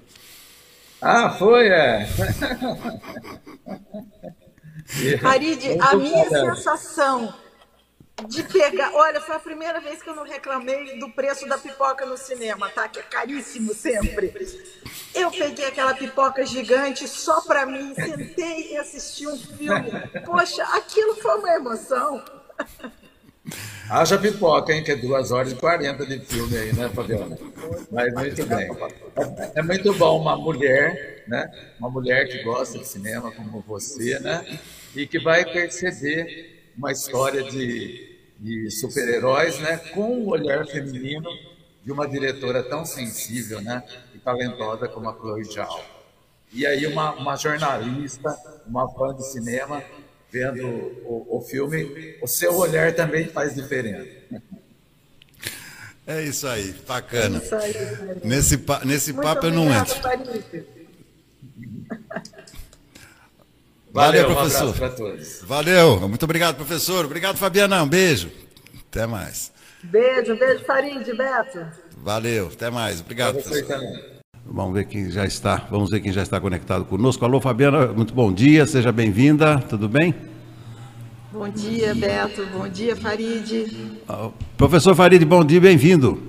Ah, 1.01 1.31
foi, 1.39 1.69
é. 1.69 2.09
Farid, 5.23 5.61
a 5.81 5.95
minha 5.95 6.29
sensação 6.29 7.33
de 8.29 8.43
pegar. 8.45 8.93
Olha, 8.95 9.21
foi 9.21 9.35
a 9.35 9.41
primeira 9.41 9.81
vez 9.81 10.03
que 10.03 10.09
eu 10.09 10.15
não 10.15 10.25
reclamei 10.25 10.99
do 10.99 11.11
preço 11.11 11.49
da 11.49 11.59
pipoca 11.59 12.07
no 12.07 12.17
cinema, 12.17 12.69
tá? 12.71 12.89
Que 12.89 13.01
é 13.01 13.03
caríssimo 13.03 13.75
sempre. 13.75 14.33
Eu 15.15 15.31
peguei 15.31 15.67
aquela 15.67 15.95
pipoca 15.95 16.45
gigante 16.47 17.09
só 17.09 17.41
para 17.41 17.67
mim, 17.67 17.95
sentei 17.95 18.73
e 18.73 18.77
assisti 18.77 19.27
um 19.27 19.37
filme. 19.37 19.91
Poxa, 20.25 20.63
aquilo 20.65 21.17
foi 21.17 21.39
uma 21.39 21.55
emoção. 21.55 22.25
Haja 23.91 24.17
pipoca, 24.17 24.73
hein? 24.73 24.83
Que 24.83 24.93
é 24.93 24.97
duas 24.97 25.31
horas 25.31 25.53
e 25.53 25.57
quarenta 25.57 26.07
de 26.07 26.19
filme 26.21 26.57
aí, 26.57 26.73
né, 26.73 26.89
Fabiana? 26.89 27.37
Mas 27.91 28.15
muito 28.15 28.47
bem. 28.47 28.71
É 29.55 29.63
muito 29.63 29.93
bom 29.95 30.21
uma 30.21 30.37
mulher, 30.37 31.25
né? 31.29 31.51
Uma 31.79 31.91
mulher 31.91 32.27
que 32.27 32.43
gosta 32.43 32.79
de 32.79 32.89
cinema 32.89 33.31
como 33.33 33.61
você, 33.67 34.19
né? 34.21 34.59
E 34.97 35.07
que 35.07 35.19
vai 35.19 35.45
perceber 35.45 36.54
uma 36.77 36.93
história 36.93 37.43
de, 37.43 38.19
de 38.39 38.71
super-heróis, 38.71 39.59
né, 39.59 39.77
com 39.93 40.19
o 40.19 40.29
olhar 40.29 40.67
feminino 40.67 41.29
de 41.83 41.93
uma 41.93 42.09
diretora 42.09 42.63
tão 42.63 42.85
sensível, 42.85 43.61
né, 43.61 43.83
e 44.15 44.19
talentosa 44.19 44.89
como 44.89 45.09
a 45.09 45.15
Chloe 45.15 45.45
Zhao. 45.45 45.85
E 46.53 46.67
aí 46.67 46.87
uma, 46.87 47.13
uma 47.13 47.37
jornalista, 47.37 48.37
uma 48.67 48.89
fã 48.89 49.15
de 49.15 49.27
cinema, 49.27 49.83
vendo 50.31 50.67
o, 51.05 51.39
o 51.39 51.41
filme, 51.41 52.17
o 52.23 52.27
seu 52.27 52.57
olhar 52.57 52.95
também 52.95 53.27
faz 53.29 53.55
diferença. 53.55 54.09
É 56.07 56.23
isso 56.23 56.47
aí, 56.47 56.73
bacana. 56.87 57.39
É 57.39 57.45
isso 57.45 57.55
aí, 57.55 57.75
nesse, 58.25 58.61
nesse 58.85 59.13
papo 59.15 59.47
eu 59.47 59.53
não 59.53 59.73
entro. 59.73 59.97
Valeu, 63.95 64.23
Valeu 64.23 64.37
professor. 64.37 64.69
Um 64.71 64.73
para 64.73 64.89
todos. 64.89 65.41
Valeu. 65.47 66.09
Muito 66.09 66.25
obrigado, 66.25 66.57
professor. 66.57 67.05
Obrigado, 67.05 67.37
Fabiana. 67.37 67.81
Um 67.81 67.89
beijo. 67.89 68.29
Até 68.91 69.07
mais. 69.07 69.53
Beijo, 69.85 70.37
beijo, 70.37 70.65
Farid, 70.65 71.05
Beto. 71.17 71.65
Valeu, 72.03 72.49
até 72.53 72.71
mais. 72.71 73.01
Obrigado, 73.01 73.41
professor. 73.41 73.81
Vamos 74.45 74.75
ver 74.75 74.87
quem 74.87 75.09
já 75.13 75.25
está. 75.25 75.69
Vamos 75.71 75.91
ver 75.91 76.01
quem 76.01 76.13
já 76.13 76.23
está 76.23 76.41
conectado 76.41 76.85
conosco. 76.85 77.25
Alô, 77.25 77.41
Fabiana, 77.41 77.87
muito 77.87 78.13
bom 78.13 78.33
dia, 78.33 78.67
seja 78.67 78.91
bem-vinda. 78.91 79.61
Tudo 79.61 79.89
bem? 79.89 80.13
Bom 81.33 81.49
dia, 81.49 81.95
Beto. 81.95 82.45
Bom 82.47 82.69
dia, 82.69 82.97
Farid. 82.97 84.01
Ah, 84.09 84.31
professor 84.57 84.97
Farid, 84.97 85.25
bom 85.25 85.45
dia, 85.45 85.61
bem-vindo. 85.61 86.21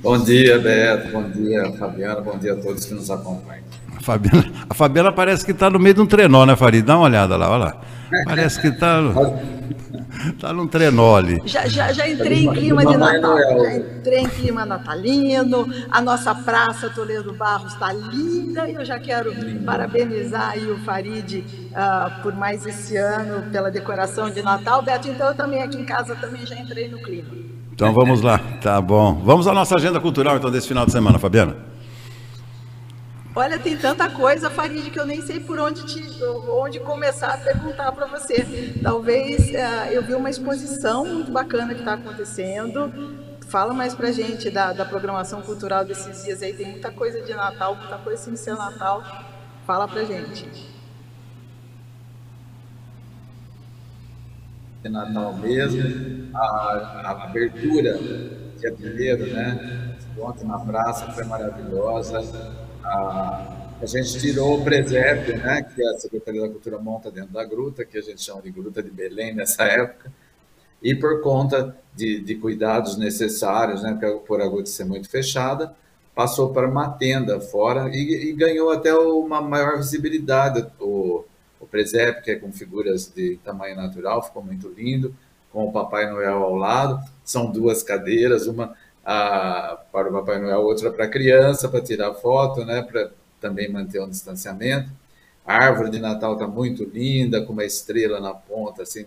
Bom 0.00 0.22
dia, 0.22 0.56
Beto. 0.60 1.08
Bom 1.10 1.28
dia, 1.30 1.72
Fabiana. 1.72 2.20
Bom 2.20 2.38
dia 2.38 2.52
a 2.52 2.56
todos 2.56 2.84
que 2.84 2.94
nos 2.94 3.10
acompanham. 3.10 3.64
Fabiana, 4.06 4.52
a 4.70 4.74
Fabiana 4.74 5.10
parece 5.10 5.44
que 5.44 5.50
está 5.50 5.68
no 5.68 5.80
meio 5.80 5.96
de 5.96 6.00
um 6.00 6.06
trenó, 6.06 6.46
né, 6.46 6.54
Farid? 6.54 6.86
Dá 6.86 6.96
uma 6.96 7.06
olhada 7.06 7.36
lá, 7.36 7.50
olha 7.50 7.64
lá. 7.64 7.80
Parece 8.24 8.60
que 8.60 8.68
está 8.68 9.00
tá 10.40 10.52
num 10.52 10.68
trenó 10.68 11.16
ali. 11.16 11.42
Já, 11.44 11.66
já, 11.66 11.92
já 11.92 12.08
entrei 12.08 12.44
em 12.44 12.52
clima 12.52 12.86
de 12.86 12.96
Natal, 12.96 13.36
já 13.36 13.76
entrei 13.76 14.20
em 14.20 14.28
clima 14.28 14.64
natalino, 14.64 15.68
a 15.90 16.00
nossa 16.00 16.32
praça 16.36 16.88
Toledo 16.88 17.32
Barros 17.32 17.72
está 17.72 17.92
linda 17.92 18.68
e 18.68 18.74
eu 18.74 18.84
já 18.84 19.00
quero 19.00 19.32
parabenizar 19.64 20.50
aí 20.50 20.70
o 20.70 20.78
Farid 20.84 21.38
uh, 21.40 22.22
por 22.22 22.32
mais 22.32 22.64
esse 22.64 22.96
ano, 22.96 23.50
pela 23.50 23.72
decoração 23.72 24.30
de 24.30 24.40
Natal. 24.40 24.82
Beto, 24.82 25.08
então 25.08 25.26
eu 25.26 25.34
também 25.34 25.64
aqui 25.64 25.78
em 25.78 25.84
casa 25.84 26.14
também 26.14 26.46
já 26.46 26.54
entrei 26.54 26.88
no 26.88 27.02
clima. 27.02 27.30
Então 27.72 27.92
vamos 27.92 28.22
lá, 28.22 28.38
tá 28.62 28.80
bom. 28.80 29.14
Vamos 29.24 29.48
à 29.48 29.52
nossa 29.52 29.74
agenda 29.74 29.98
cultural 29.98 30.36
então 30.36 30.48
desse 30.48 30.68
final 30.68 30.86
de 30.86 30.92
semana, 30.92 31.18
Fabiana. 31.18 31.65
Olha, 33.38 33.58
tem 33.58 33.76
tanta 33.76 34.08
coisa, 34.08 34.48
Farid, 34.48 34.90
que 34.90 34.98
eu 34.98 35.04
nem 35.04 35.20
sei 35.20 35.38
por 35.38 35.58
onde, 35.58 35.84
te, 35.84 36.24
onde 36.48 36.80
começar 36.80 37.34
a 37.34 37.36
perguntar 37.36 37.92
para 37.92 38.06
você. 38.06 38.72
Talvez 38.82 39.50
uh, 39.50 39.92
eu 39.92 40.02
vi 40.02 40.14
uma 40.14 40.30
exposição 40.30 41.04
muito 41.04 41.30
bacana 41.30 41.74
que 41.74 41.80
está 41.80 41.92
acontecendo. 41.92 42.90
Fala 43.46 43.74
mais 43.74 43.94
para 43.94 44.10
gente 44.10 44.48
da, 44.48 44.72
da 44.72 44.86
programação 44.86 45.42
cultural 45.42 45.84
desses 45.84 46.24
dias 46.24 46.42
aí. 46.42 46.54
Tem 46.54 46.70
muita 46.70 46.90
coisa 46.90 47.20
de 47.20 47.34
Natal, 47.34 47.76
muita 47.76 47.98
coisa 47.98 48.22
sem 48.22 48.36
ser 48.36 48.54
Natal. 48.54 49.04
Fala 49.66 49.86
para 49.86 50.02
gente. 50.04 50.48
De 54.82 54.88
Natal 54.88 55.34
mesmo, 55.34 56.30
a, 56.34 56.40
a 57.04 57.10
abertura 57.24 57.98
dia 58.58 58.72
primeiro, 58.72 59.26
né? 59.26 59.94
Ontem 60.18 60.46
na 60.46 60.58
praça 60.58 61.12
foi 61.12 61.24
maravilhosa 61.24 62.65
a, 62.86 63.56
a 63.82 63.86
gente 63.86 64.18
tirou 64.18 64.58
o 64.58 64.64
presépio, 64.64 65.36
né, 65.38 65.62
que 65.62 65.82
a 65.82 65.98
Secretaria 65.98 66.42
da 66.42 66.48
Cultura 66.48 66.78
monta 66.78 67.10
dentro 67.10 67.32
da 67.32 67.44
gruta, 67.44 67.84
que 67.84 67.98
a 67.98 68.02
gente 68.02 68.22
chama 68.22 68.42
de 68.42 68.50
Gruta 68.50 68.82
de 68.82 68.90
Belém 68.90 69.34
nessa 69.34 69.64
época, 69.64 70.12
e 70.82 70.94
por 70.94 71.20
conta 71.20 71.76
de, 71.94 72.20
de 72.20 72.36
cuidados 72.36 72.96
necessários, 72.96 73.82
né, 73.82 73.98
por 74.26 74.40
a 74.40 74.48
gruta 74.48 74.66
ser 74.66 74.84
muito 74.84 75.08
fechada, 75.08 75.74
passou 76.14 76.50
para 76.52 76.66
uma 76.66 76.88
tenda 76.88 77.40
fora 77.40 77.90
e, 77.92 78.30
e 78.30 78.32
ganhou 78.32 78.70
até 78.70 78.94
uma 78.94 79.42
maior 79.42 79.76
visibilidade. 79.76 80.66
O, 80.80 81.24
o 81.60 81.66
presépio, 81.66 82.22
que 82.22 82.30
é 82.30 82.36
com 82.36 82.50
figuras 82.50 83.12
de 83.14 83.38
tamanho 83.44 83.76
natural, 83.76 84.22
ficou 84.22 84.42
muito 84.42 84.68
lindo, 84.68 85.14
com 85.52 85.64
o 85.64 85.72
Papai 85.72 86.10
Noel 86.10 86.42
ao 86.42 86.54
lado. 86.54 86.98
São 87.24 87.50
duas 87.50 87.82
cadeiras, 87.82 88.46
uma 88.46 88.74
a, 89.06 89.78
para 89.92 90.08
o 90.08 90.12
Papai 90.12 90.40
Noel, 90.40 90.62
outra 90.62 90.90
para 90.90 91.04
a 91.04 91.08
criança, 91.08 91.68
para 91.68 91.80
tirar 91.80 92.12
foto, 92.14 92.64
né, 92.64 92.82
para 92.82 93.12
também 93.40 93.70
manter 93.70 94.00
um 94.02 94.10
distanciamento. 94.10 94.90
A 95.46 95.54
árvore 95.64 95.90
de 95.90 96.00
Natal 96.00 96.32
está 96.32 96.48
muito 96.48 96.82
linda, 96.82 97.40
com 97.46 97.52
uma 97.52 97.64
estrela 97.64 98.18
na 98.18 98.34
ponta, 98.34 98.82
assim, 98.82 99.06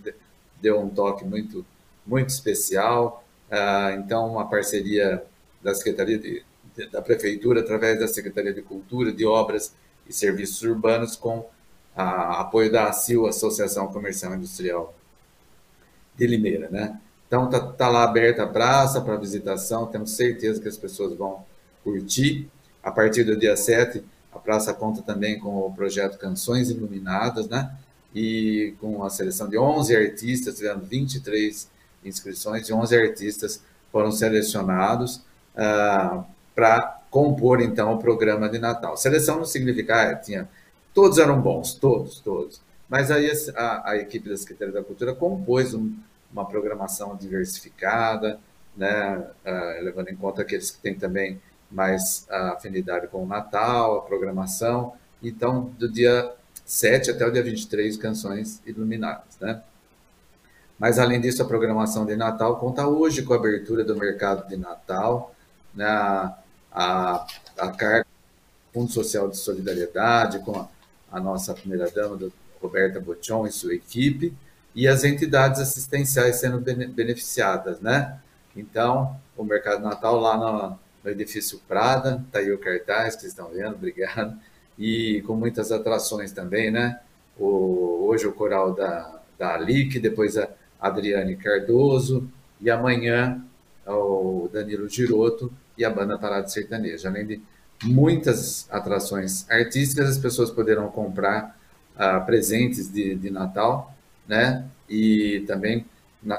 deu 0.62 0.80
um 0.80 0.90
toque 0.90 1.26
muito, 1.26 1.66
muito 2.08 2.30
especial. 2.30 3.26
Ah, 3.52 3.92
então, 4.00 4.32
uma 4.32 4.48
parceria 4.48 5.22
da 5.62 5.76
Secretaria 5.76 6.18
de, 6.18 6.44
da 6.90 7.02
Prefeitura, 7.02 7.60
através 7.60 8.00
da 8.00 8.08
Secretaria 8.08 8.54
de 8.54 8.62
Cultura, 8.62 9.12
de 9.12 9.26
Obras 9.26 9.74
e 10.08 10.14
Serviços 10.14 10.62
Urbanos, 10.62 11.18
com 11.18 11.46
a, 11.94 12.40
apoio 12.40 12.72
da 12.72 12.88
ACIL, 12.88 13.28
Associação 13.28 13.88
Comercial 13.88 14.34
Industrial 14.34 14.96
de 16.16 16.26
Limeira, 16.26 16.70
né? 16.70 16.98
Então 17.30 17.48
tá, 17.48 17.60
tá 17.60 17.88
lá 17.88 18.04
aberta 18.04 18.42
a 18.42 18.48
praça 18.48 19.00
para 19.00 19.16
visitação, 19.16 19.86
temos 19.86 20.12
certeza 20.16 20.60
que 20.60 20.68
as 20.68 20.76
pessoas 20.76 21.16
vão 21.16 21.46
curtir. 21.84 22.50
A 22.82 22.92
partir 22.92 23.24
do 23.24 23.38
dia 23.38 23.56
7, 23.56 24.04
a 24.34 24.40
praça 24.40 24.74
conta 24.74 25.04
também 25.04 25.40
com 25.40 25.60
o 25.60 25.72
projeto 25.72 26.18
Canções 26.18 26.72
Iluminadas, 26.72 27.48
né? 27.48 27.72
E 28.16 28.74
com 28.82 29.04
a 29.04 29.12
seleção 29.12 29.48
de 29.48 29.60
11 29.60 29.96
artistas, 29.96 30.56
tivemos 30.56 30.88
23 30.88 31.70
inscrições 32.04 32.68
e 32.68 32.74
11 32.74 32.96
artistas 32.96 33.62
foram 33.92 34.12
selecionados 34.12 35.22
ah, 35.56 36.24
para 36.56 37.00
compor 37.12 37.62
então 37.62 37.94
o 37.94 38.00
programa 38.00 38.50
de 38.50 38.58
Natal. 38.58 38.98
Seleção 38.98 39.38
não 39.38 39.46
significa, 39.46 40.02
ah, 40.02 40.16
tinha, 40.16 40.50
todos 40.96 41.20
eram 41.20 41.40
bons, 41.40 41.76
todos, 41.76 42.20
todos. 42.20 42.60
Mas 42.90 43.12
aí 43.12 43.32
a, 43.56 43.92
a 43.92 43.98
equipe 43.98 44.28
da 44.28 44.36
Secretaria 44.36 44.74
da 44.74 44.84
Cultura 44.84 45.14
compôs 45.14 45.76
um, 45.76 45.94
uma 46.32 46.46
programação 46.46 47.16
diversificada, 47.16 48.40
né, 48.76 49.18
uh, 49.46 49.84
levando 49.84 50.10
em 50.10 50.16
conta 50.16 50.42
aqueles 50.42 50.72
que 50.72 50.80
têm 50.80 50.96
também 50.96 51.42
mais 51.70 52.28
uh, 52.30 52.54
afinidade 52.54 53.08
com 53.08 53.24
o 53.24 53.28
Natal, 53.28 53.98
a 53.98 54.02
programação. 54.02 54.94
Então, 55.22 55.74
do 55.78 55.92
dia 55.92 56.34
7 56.66 57.12
até 57.12 57.26
o 57.26 57.32
dia 57.32 57.44
23, 57.44 57.98
canções 57.98 58.62
iluminadas. 58.66 59.38
Né? 59.40 59.62
Mas, 60.78 60.98
além 60.98 61.20
disso, 61.20 61.42
a 61.42 61.46
programação 61.46 62.06
de 62.06 62.16
Natal 62.16 62.58
conta 62.58 62.88
hoje 62.88 63.24
com 63.24 63.34
a 63.34 63.38
abertura 63.38 63.84
do 63.84 63.96
mercado 63.96 64.48
de 64.48 64.56
Natal, 64.56 65.36
né, 65.76 65.86
a, 65.86 66.38
a, 66.72 67.26
a 67.58 68.06
Fundo 68.74 68.92
Social 68.92 69.28
de 69.28 69.38
Solidariedade, 69.38 70.40
com 70.40 70.60
a, 70.60 70.68
a 71.12 71.20
nossa 71.20 71.54
primeira-dama, 71.54 72.18
Roberta 72.62 73.00
Bochon 73.00 73.48
e 73.48 73.52
sua 73.52 73.74
equipe, 73.74 74.34
e 74.76 74.88
as 74.88 75.04
entidades 75.04 75.60
assistenciais 75.60 76.38
sendo 76.38 76.60
beneficiadas, 76.60 77.80
né? 77.80 78.20
Então, 78.56 79.16
o 79.36 79.44
Mercado 79.44 79.82
Natal 79.84 80.20
lá 80.20 80.38
no, 80.38 80.80
no 81.04 81.12
edifício 81.12 81.60
Prada, 81.68 82.24
tá 82.32 82.40
aí 82.40 82.52
o 82.52 82.58
cartaz 82.58 83.16
que 83.16 83.22
vocês 83.22 83.32
estão 83.32 83.50
vendo, 83.50 83.76
obrigado, 83.76 84.38
e 84.78 85.22
com 85.26 85.36
muitas 85.36 85.72
atrações 85.72 86.32
também, 86.32 86.72
né? 86.72 87.00
O, 87.38 88.08
hoje 88.08 88.28
o 88.28 88.34
coral 88.34 88.74
da, 88.74 89.20
da 89.38 89.56
Alic, 89.56 90.00
depois 90.00 90.38
a 90.38 90.50
Adriane 90.80 91.36
Cardoso, 91.36 92.30
e 92.62 92.70
amanhã 92.70 93.44
o 93.88 94.50
Danilo 94.52 94.88
Giroto 94.88 95.52
e 95.78 95.86
a 95.86 95.90
banda 95.90 96.18
Parada 96.18 96.48
Sertaneja. 96.48 97.10
Além 97.10 97.26
de 97.26 97.42
muitas 97.84 98.68
atrações 98.70 99.50
artísticas, 99.50 100.10
as 100.10 100.18
pessoas 100.18 100.52
poderão 100.52 100.90
comprar 100.90 101.58
uh, 101.96 102.26
presentes 102.26 102.92
de, 102.92 103.16
de 103.16 103.30
Natal, 103.30 103.96
né? 104.30 104.64
E 104.88 105.44
também 105.48 105.86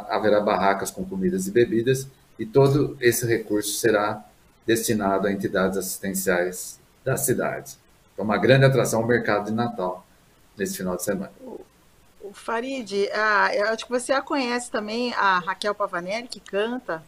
haverá 0.09 0.41
barracas 0.41 0.91
com 0.91 1.05
comidas 1.05 1.49
e 1.49 1.51
bebidas, 1.51 2.07
e 2.39 2.47
todo 2.47 2.97
esse 3.01 3.27
recurso 3.27 3.79
será 3.79 4.25
destinado 4.65 5.27
a 5.27 5.33
entidades 5.33 5.77
assistenciais 5.77 6.79
da 7.05 7.17
cidade. 7.17 7.77
Então, 8.13 8.25
uma 8.25 8.39
grande 8.39 8.65
atração 8.65 9.01
ao 9.01 9.07
mercado 9.07 9.47
de 9.47 9.53
Natal 9.53 10.07
nesse 10.57 10.77
final 10.77 10.97
de 10.97 11.03
semana. 11.03 11.33
O 12.23 12.33
Farid, 12.33 13.09
ah, 13.13 13.55
eu 13.55 13.69
acho 13.69 13.85
que 13.85 13.91
você 13.91 14.13
a 14.13 14.23
conhece 14.23 14.71
também, 14.71 15.13
a 15.15 15.39
Raquel 15.41 15.75
Pavanelli, 15.75 16.29
que 16.29 16.39
canta. 16.39 17.03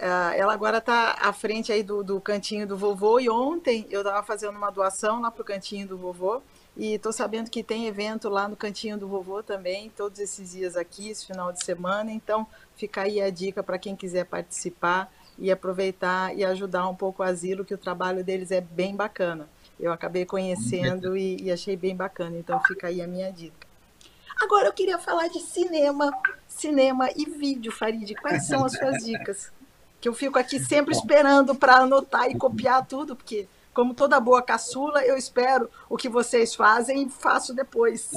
Ah, 0.00 0.32
ela 0.34 0.54
agora 0.54 0.78
está 0.78 1.16
à 1.20 1.32
frente 1.32 1.70
aí 1.70 1.82
do, 1.82 2.02
do 2.02 2.20
cantinho 2.20 2.66
do 2.66 2.76
vovô, 2.76 3.20
e 3.20 3.28
ontem 3.28 3.86
eu 3.90 4.00
estava 4.00 4.22
fazendo 4.22 4.56
uma 4.56 4.70
doação 4.70 5.20
lá 5.20 5.30
para 5.30 5.42
o 5.42 5.44
cantinho 5.44 5.86
do 5.86 5.98
vovô, 5.98 6.40
e 6.76 6.94
estou 6.94 7.12
sabendo 7.12 7.50
que 7.50 7.62
tem 7.62 7.86
evento 7.86 8.28
lá 8.28 8.46
no 8.46 8.54
cantinho 8.54 8.98
do 8.98 9.08
vovô 9.08 9.42
também, 9.42 9.90
todos 9.96 10.18
esses 10.18 10.52
dias 10.52 10.76
aqui, 10.76 11.08
esse 11.08 11.26
final 11.26 11.50
de 11.50 11.64
semana. 11.64 12.12
Então, 12.12 12.46
fica 12.76 13.02
aí 13.02 13.20
a 13.20 13.30
dica 13.30 13.62
para 13.62 13.78
quem 13.78 13.96
quiser 13.96 14.26
participar 14.26 15.10
e 15.38 15.50
aproveitar 15.50 16.36
e 16.36 16.44
ajudar 16.44 16.86
um 16.88 16.94
pouco 16.94 17.22
o 17.22 17.26
asilo, 17.26 17.64
que 17.64 17.74
o 17.74 17.78
trabalho 17.78 18.22
deles 18.22 18.50
é 18.50 18.60
bem 18.60 18.94
bacana. 18.94 19.48
Eu 19.80 19.90
acabei 19.90 20.26
conhecendo 20.26 21.16
e, 21.16 21.42
e 21.42 21.50
achei 21.50 21.76
bem 21.76 21.96
bacana, 21.96 22.36
então 22.36 22.60
fica 22.66 22.88
aí 22.88 23.00
a 23.00 23.06
minha 23.06 23.30
dica. 23.32 23.66
Agora 24.40 24.68
eu 24.68 24.72
queria 24.72 24.98
falar 24.98 25.28
de 25.28 25.40
cinema, 25.40 26.12
cinema 26.46 27.08
e 27.16 27.24
vídeo, 27.24 27.72
Farid. 27.72 28.14
Quais 28.16 28.46
são 28.46 28.64
as 28.64 28.72
suas 28.72 29.02
dicas? 29.02 29.50
Que 29.98 30.08
eu 30.08 30.14
fico 30.14 30.38
aqui 30.38 30.60
sempre 30.60 30.94
esperando 30.94 31.54
para 31.54 31.76
anotar 31.76 32.30
e 32.30 32.36
copiar 32.36 32.86
tudo, 32.86 33.16
porque 33.16 33.48
como 33.76 33.92
toda 33.92 34.18
boa 34.18 34.40
caçula, 34.40 35.04
eu 35.04 35.18
espero 35.18 35.68
o 35.86 35.98
que 35.98 36.08
vocês 36.08 36.54
fazem 36.54 37.02
e 37.02 37.10
faço 37.10 37.52
depois. 37.52 38.10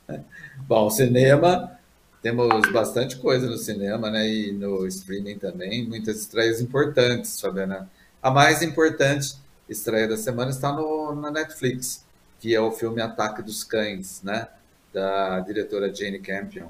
Bom, 0.66 0.90
cinema, 0.90 1.78
temos 2.20 2.50
bastante 2.72 3.16
coisa 3.16 3.46
no 3.46 3.56
cinema, 3.56 4.10
né? 4.10 4.28
E 4.28 4.50
no 4.50 4.84
streaming 4.88 5.38
também, 5.38 5.86
muitas 5.86 6.18
estreias 6.18 6.60
importantes, 6.60 7.40
Fabiana. 7.40 7.88
A 8.20 8.28
mais 8.28 8.60
importante 8.60 9.36
estreia 9.68 10.08
da 10.08 10.16
semana 10.16 10.50
está 10.50 10.72
no, 10.72 11.14
na 11.14 11.30
Netflix, 11.30 12.04
que 12.40 12.52
é 12.52 12.60
o 12.60 12.72
filme 12.72 13.00
Ataque 13.00 13.42
dos 13.42 13.62
Cães, 13.62 14.20
né? 14.24 14.48
da 14.92 15.38
diretora 15.40 15.94
Jane 15.94 16.18
Campion, 16.18 16.68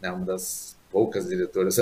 né, 0.00 0.08
uma 0.10 0.24
das 0.24 0.76
poucas 0.92 1.28
diretoras 1.28 1.76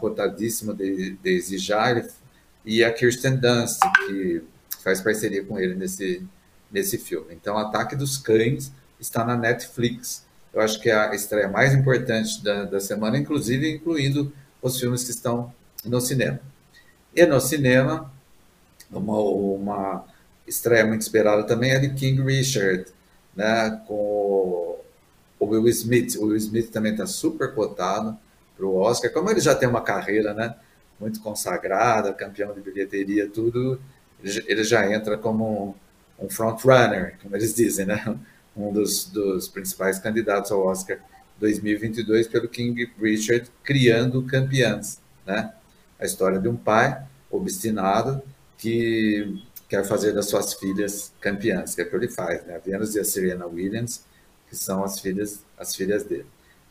cotadíssimo 0.00 0.74
de, 0.74 1.12
de 1.22 1.56
e 2.64 2.82
a 2.82 2.92
Kirsten 2.92 3.36
Dunst, 3.36 3.80
que 4.06 4.42
faz 4.82 5.00
parceria 5.00 5.44
com 5.44 5.58
ele 5.58 5.76
nesse, 5.76 6.26
nesse 6.70 6.98
filme. 6.98 7.28
Então, 7.32 7.56
Ataque 7.56 7.94
dos 7.94 8.18
Cães 8.18 8.72
está 8.98 9.24
na 9.24 9.36
Netflix. 9.36 10.26
Eu 10.52 10.60
acho 10.60 10.80
que 10.80 10.90
é 10.90 10.94
a 10.94 11.14
estreia 11.14 11.48
mais 11.48 11.72
importante 11.74 12.42
da, 12.42 12.64
da 12.64 12.80
semana, 12.80 13.16
inclusive 13.16 13.70
incluindo 13.70 14.32
os 14.60 14.80
filmes 14.80 15.04
que 15.04 15.10
estão 15.10 15.54
no 15.84 16.00
cinema. 16.00 16.40
E 17.14 17.24
no 17.24 17.40
cinema, 17.40 18.12
uma, 18.90 19.18
uma 19.18 20.04
estreia 20.46 20.84
muito 20.84 21.02
esperada 21.02 21.44
também 21.44 21.70
é 21.70 21.78
de 21.78 21.94
King 21.94 22.20
Richard, 22.22 22.86
né, 23.34 23.80
com 23.86 24.65
o 25.38 25.46
Will 25.46 25.68
Smith. 25.68 26.16
O 26.16 26.26
Will 26.26 26.36
Smith 26.36 26.70
também 26.70 26.92
está 26.92 27.06
super 27.06 27.54
cotado 27.54 28.16
para 28.56 28.66
o 28.66 28.76
Oscar. 28.76 29.12
Como 29.12 29.30
ele 29.30 29.40
já 29.40 29.54
tem 29.54 29.68
uma 29.68 29.82
carreira 29.82 30.32
né, 30.32 30.54
muito 30.98 31.20
consagrada, 31.20 32.12
campeão 32.12 32.54
de 32.54 32.60
bilheteria, 32.60 33.28
tudo, 33.28 33.80
ele 34.22 34.64
já 34.64 34.90
entra 34.90 35.16
como 35.16 35.76
um, 36.18 36.28
front-runner, 36.28 37.18
como 37.22 37.36
eles 37.36 37.54
dizem, 37.54 37.86
né? 37.86 38.18
um 38.56 38.72
dos, 38.72 39.04
dos 39.06 39.48
principais 39.48 39.98
candidatos 39.98 40.50
ao 40.50 40.64
Oscar 40.64 40.98
2022 41.38 42.26
pelo 42.26 42.48
King 42.48 42.90
Richard, 42.98 43.50
criando 43.62 44.22
campeãs. 44.22 44.98
Né? 45.26 45.52
A 46.00 46.06
história 46.06 46.38
de 46.38 46.48
um 46.48 46.56
pai 46.56 47.02
obstinado 47.30 48.22
que 48.56 49.42
quer 49.68 49.84
fazer 49.84 50.12
das 50.12 50.26
suas 50.26 50.54
filhas 50.54 51.12
campeãs, 51.20 51.74
que 51.74 51.82
é 51.82 51.84
o 51.84 51.90
que 51.90 51.96
ele 51.96 52.08
faz, 52.08 52.44
né? 52.46 52.56
A 52.56 52.58
Venus 52.58 52.94
e 52.94 53.00
a 53.00 53.04
Serena 53.04 53.46
Williams, 53.46 54.04
que 54.48 54.56
são 54.56 54.84
as 54.84 55.00
filhas, 55.00 55.44
as 55.58 55.74
filhas 55.74 56.04
dele. 56.04 56.26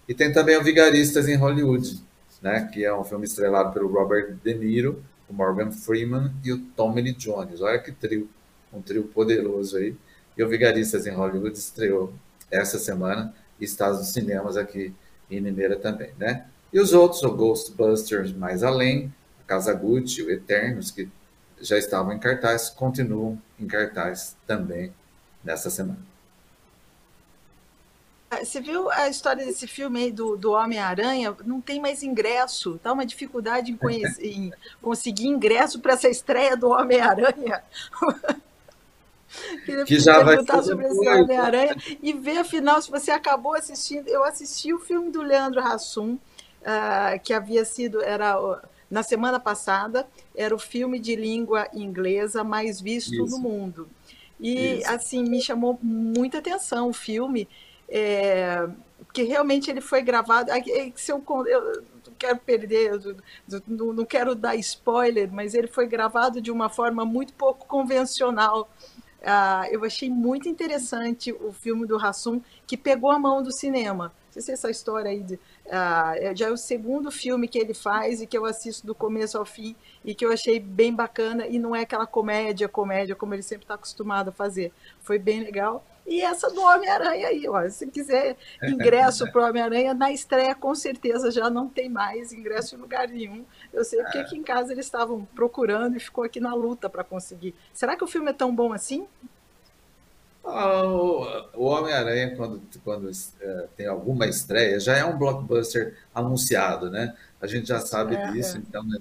E 0.07 0.13
tem 0.13 0.31
também 0.31 0.57
o 0.57 0.63
Vigaristas 0.63 1.27
em 1.27 1.35
Hollywood, 1.35 2.01
né? 2.41 2.69
Que 2.71 2.85
é 2.85 2.93
um 2.93 3.03
filme 3.03 3.25
estrelado 3.25 3.73
pelo 3.73 3.91
Robert 3.91 4.35
De 4.43 4.53
Niro, 4.53 5.03
o 5.27 5.33
Morgan 5.33 5.71
Freeman 5.71 6.31
e 6.43 6.51
o 6.51 6.59
Tommy 6.75 7.01
Lee 7.01 7.13
Jones. 7.13 7.61
Olha 7.61 7.79
que 7.79 7.91
trio, 7.91 8.29
um 8.71 8.81
trio 8.81 9.03
poderoso 9.05 9.77
aí. 9.77 9.95
E 10.37 10.43
o 10.43 10.47
Vigaristas 10.47 11.07
em 11.07 11.11
Hollywood 11.11 11.57
estreou 11.57 12.13
essa 12.51 12.77
semana 12.77 13.33
e 13.59 13.65
está 13.65 13.89
nos 13.89 14.09
cinemas 14.09 14.57
aqui 14.57 14.93
em 15.29 15.41
Mineira 15.41 15.77
também, 15.77 16.11
né? 16.19 16.45
E 16.71 16.79
os 16.79 16.93
outros, 16.93 17.23
o 17.23 17.31
Ghostbusters 17.31 18.33
Mais 18.33 18.61
Além, 18.61 19.13
a 19.41 19.47
Casa 19.47 19.73
Gucci, 19.73 20.21
o 20.21 20.29
Eternos, 20.29 20.91
que 20.91 21.09
já 21.61 21.77
estavam 21.77 22.13
em 22.13 22.19
cartaz, 22.19 22.69
continuam 22.69 23.41
em 23.59 23.65
cartaz 23.65 24.35
também 24.45 24.93
nessa 25.43 25.69
semana. 25.69 26.14
Ah, 28.35 28.43
você 28.43 28.59
viu 28.59 28.89
a 28.91 29.07
história 29.07 29.45
desse 29.45 29.67
filme 29.67 30.03
aí 30.03 30.11
do, 30.11 30.35
do 30.35 30.51
Homem-Aranha? 30.51 31.35
Não 31.45 31.61
tem 31.61 31.79
mais 31.79 32.03
ingresso, 32.03 32.79
tá 32.81 32.91
uma 32.91 33.05
dificuldade 33.05 33.71
em, 33.71 33.77
conhecer, 33.77 34.25
em 34.25 34.51
conseguir 34.81 35.27
ingresso 35.27 35.79
para 35.79 35.93
essa 35.93 36.09
estreia 36.09 36.57
do 36.57 36.69
Homem-Aranha. 36.69 37.63
Queria 39.65 39.85
que 39.85 39.99
já 39.99 40.23
perguntar 40.23 40.63
sobre 40.63 40.87
esse 40.87 41.07
Homem-Aranha 41.07 41.75
e 42.01 42.13
ver, 42.13 42.37
afinal, 42.37 42.81
se 42.81 42.89
você 42.89 43.11
acabou 43.11 43.53
assistindo. 43.53 44.07
Eu 44.07 44.23
assisti 44.23 44.73
o 44.73 44.79
filme 44.79 45.11
do 45.11 45.21
Leandro 45.21 45.59
Hassum, 45.59 46.13
uh, 46.13 47.19
que 47.23 47.33
havia 47.33 47.65
sido. 47.65 48.01
Era 48.01 48.61
na 48.89 49.03
semana 49.03 49.39
passada, 49.39 50.07
era 50.35 50.53
o 50.53 50.59
filme 50.59 50.99
de 50.99 51.15
língua 51.15 51.67
inglesa 51.73 52.43
mais 52.43 52.79
visto 52.79 53.13
Isso. 53.13 53.35
no 53.35 53.39
mundo. 53.39 53.89
E, 54.39 54.79
Isso. 54.79 54.89
assim, 54.89 55.23
me 55.23 55.41
chamou 55.41 55.79
muita 55.81 56.37
atenção 56.37 56.89
o 56.89 56.93
filme, 56.93 57.47
é, 57.89 58.67
porque 59.05 59.23
realmente 59.23 59.69
ele 59.69 59.81
foi 59.81 60.01
gravado. 60.01 60.51
Se 60.95 61.11
eu, 61.11 61.23
eu 61.47 61.83
quero 62.17 62.37
perder, 62.39 62.91
não 63.67 64.05
quero 64.05 64.35
dar 64.35 64.55
spoiler, 64.57 65.31
mas 65.31 65.53
ele 65.53 65.67
foi 65.67 65.87
gravado 65.87 66.41
de 66.41 66.51
uma 66.51 66.69
forma 66.69 67.05
muito 67.05 67.33
pouco 67.33 67.65
convencional. 67.65 68.69
Uh, 69.21 69.65
eu 69.71 69.83
achei 69.83 70.09
muito 70.09 70.47
interessante 70.47 71.31
o 71.31 71.51
filme 71.51 71.87
do 71.87 71.97
Hassum, 71.97 72.41
que 72.67 72.77
pegou 72.77 73.09
a 73.09 73.17
mão 73.17 73.41
do 73.41 73.51
cinema. 73.51 74.13
Não 74.27 74.33
sei 74.33 74.41
se 74.41 74.51
essa 74.51 74.69
história 74.69 75.09
aí 75.09 75.23
de, 75.23 75.35
uh, 75.35 76.35
já 76.35 76.47
é 76.47 76.51
o 76.51 76.57
segundo 76.57 77.09
filme 77.09 77.47
que 77.47 77.57
ele 77.57 77.73
faz 77.73 78.21
e 78.21 78.27
que 78.27 78.37
eu 78.37 78.45
assisto 78.45 78.85
do 78.85 78.93
começo 78.93 79.37
ao 79.37 79.45
fim 79.45 79.75
e 80.03 80.13
que 80.13 80.25
eu 80.25 80.31
achei 80.31 80.59
bem 80.59 80.93
bacana 80.93 81.47
e 81.47 81.57
não 81.57 81.75
é 81.75 81.81
aquela 81.81 82.05
comédia, 82.05 82.67
comédia 82.67 83.15
como 83.15 83.33
ele 83.33 83.41
sempre 83.41 83.63
está 83.63 83.73
acostumado 83.73 84.29
a 84.29 84.31
fazer. 84.31 84.71
Foi 85.01 85.17
bem 85.17 85.41
legal. 85.41 85.83
E 86.05 86.21
essa 86.21 86.51
do 86.51 86.61
Homem-Aranha 86.61 87.27
aí, 87.29 87.47
ó, 87.47 87.67
se 87.67 87.87
quiser 87.87 88.37
ingresso 88.61 89.29
para 89.31 89.41
o 89.41 89.49
Homem-Aranha, 89.49 89.93
na 89.93 90.11
estreia 90.11 90.53
com 90.53 90.75
certeza 90.75 91.31
já 91.31 91.49
não 91.49 91.67
tem 91.67 91.89
mais 91.89 92.31
ingresso 92.31 92.75
em 92.75 92.79
lugar 92.79 93.07
nenhum. 93.07 93.43
Eu 93.73 93.83
sei 93.83 94.03
porque 94.03 94.19
aqui 94.19 94.37
em 94.37 94.43
casa 94.43 94.71
eles 94.71 94.85
estavam 94.85 95.25
procurando 95.35 95.97
e 95.97 95.99
ficou 95.99 96.23
aqui 96.23 96.39
na 96.39 96.53
luta 96.53 96.87
para 96.89 97.03
conseguir. 97.03 97.55
Será 97.73 97.95
que 97.95 98.03
o 98.03 98.07
filme 98.07 98.29
é 98.29 98.33
tão 98.33 98.55
bom 98.55 98.71
assim? 98.71 99.07
Ah, 100.43 100.83
o 100.83 101.65
Homem-Aranha, 101.65 102.35
quando, 102.35 102.61
quando 102.83 103.09
é, 103.41 103.67
tem 103.75 103.87
alguma 103.87 104.27
estreia, 104.27 104.79
já 104.79 104.95
é 104.95 105.03
um 105.03 105.17
blockbuster 105.17 105.97
anunciado, 106.13 106.91
né? 106.91 107.15
A 107.41 107.47
gente 107.47 107.67
já 107.67 107.79
sabe 107.79 108.15
é, 108.15 108.31
disso, 108.31 108.57
é. 108.57 108.59
então 108.59 108.83
né? 108.83 108.99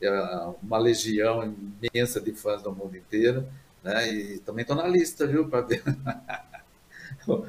é 0.00 0.54
uma 0.62 0.78
legião 0.78 1.52
imensa 1.82 2.20
de 2.20 2.32
fãs 2.32 2.62
do 2.62 2.70
mundo 2.70 2.96
inteiro. 2.96 3.44
Né? 3.84 4.10
E 4.10 4.38
também 4.38 4.62
estou 4.62 4.74
na 4.74 4.88
lista, 4.88 5.26
viu, 5.26 5.46
para 5.46 5.60
ver 5.60 5.82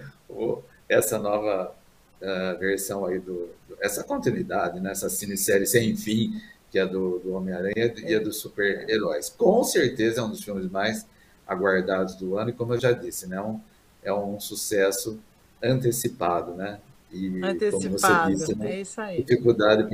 essa 0.89 1.17
nova 1.17 1.73
uh, 2.21 2.59
versão 2.59 3.05
aí 3.05 3.19
do, 3.19 3.49
do, 3.67 3.77
essa 3.79 4.03
continuidade, 4.03 4.81
né? 4.81 4.91
essa 4.91 5.09
cinesérie 5.09 5.65
sem 5.65 5.95
fim, 5.95 6.41
que 6.69 6.77
é 6.77 6.85
do, 6.85 7.19
do 7.19 7.33
Homem-Aranha 7.33 7.93
e 8.03 8.13
é 8.13 8.19
dos 8.19 8.37
super-heróis. 8.37 9.29
Com 9.29 9.63
certeza 9.63 10.19
é 10.19 10.23
um 10.23 10.29
dos 10.29 10.43
filmes 10.43 10.69
mais 10.69 11.07
aguardados 11.47 12.15
do 12.15 12.37
ano, 12.37 12.49
e 12.49 12.53
como 12.53 12.73
eu 12.73 12.79
já 12.81 12.91
disse, 12.91 13.27
né? 13.27 13.39
Um, 13.39 13.61
é 14.03 14.11
um 14.11 14.39
sucesso 14.39 15.19
antecipado, 15.63 16.53
né? 16.53 16.79
E, 17.11 17.41
antecipado, 17.43 18.35
disse, 18.35 18.57
né? 18.57 18.71
é 18.71 18.81
isso 18.81 18.99
aí. 18.99 19.23
Dificuldade 19.23 19.87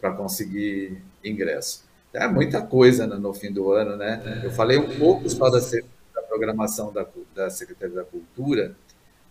para 0.00 0.12
conseguir 0.12 1.02
ingresso. 1.22 1.84
É 2.12 2.28
muita 2.28 2.60
coisa 2.60 3.06
no, 3.06 3.18
no, 3.18 3.32
fim 3.32 3.50
do 3.50 3.72
ano, 3.72 3.96
né? 3.96 4.42
Eu 4.44 4.50
falei 4.50 4.76
um 4.76 4.98
pouco 4.98 5.28
só 5.30 5.48
da, 5.48 5.58
da 5.58 6.22
programação 6.28 6.92
da, 6.92 7.06
da 7.34 7.48
Secretaria 7.48 7.96
da 7.96 8.04
Cultura, 8.04 8.76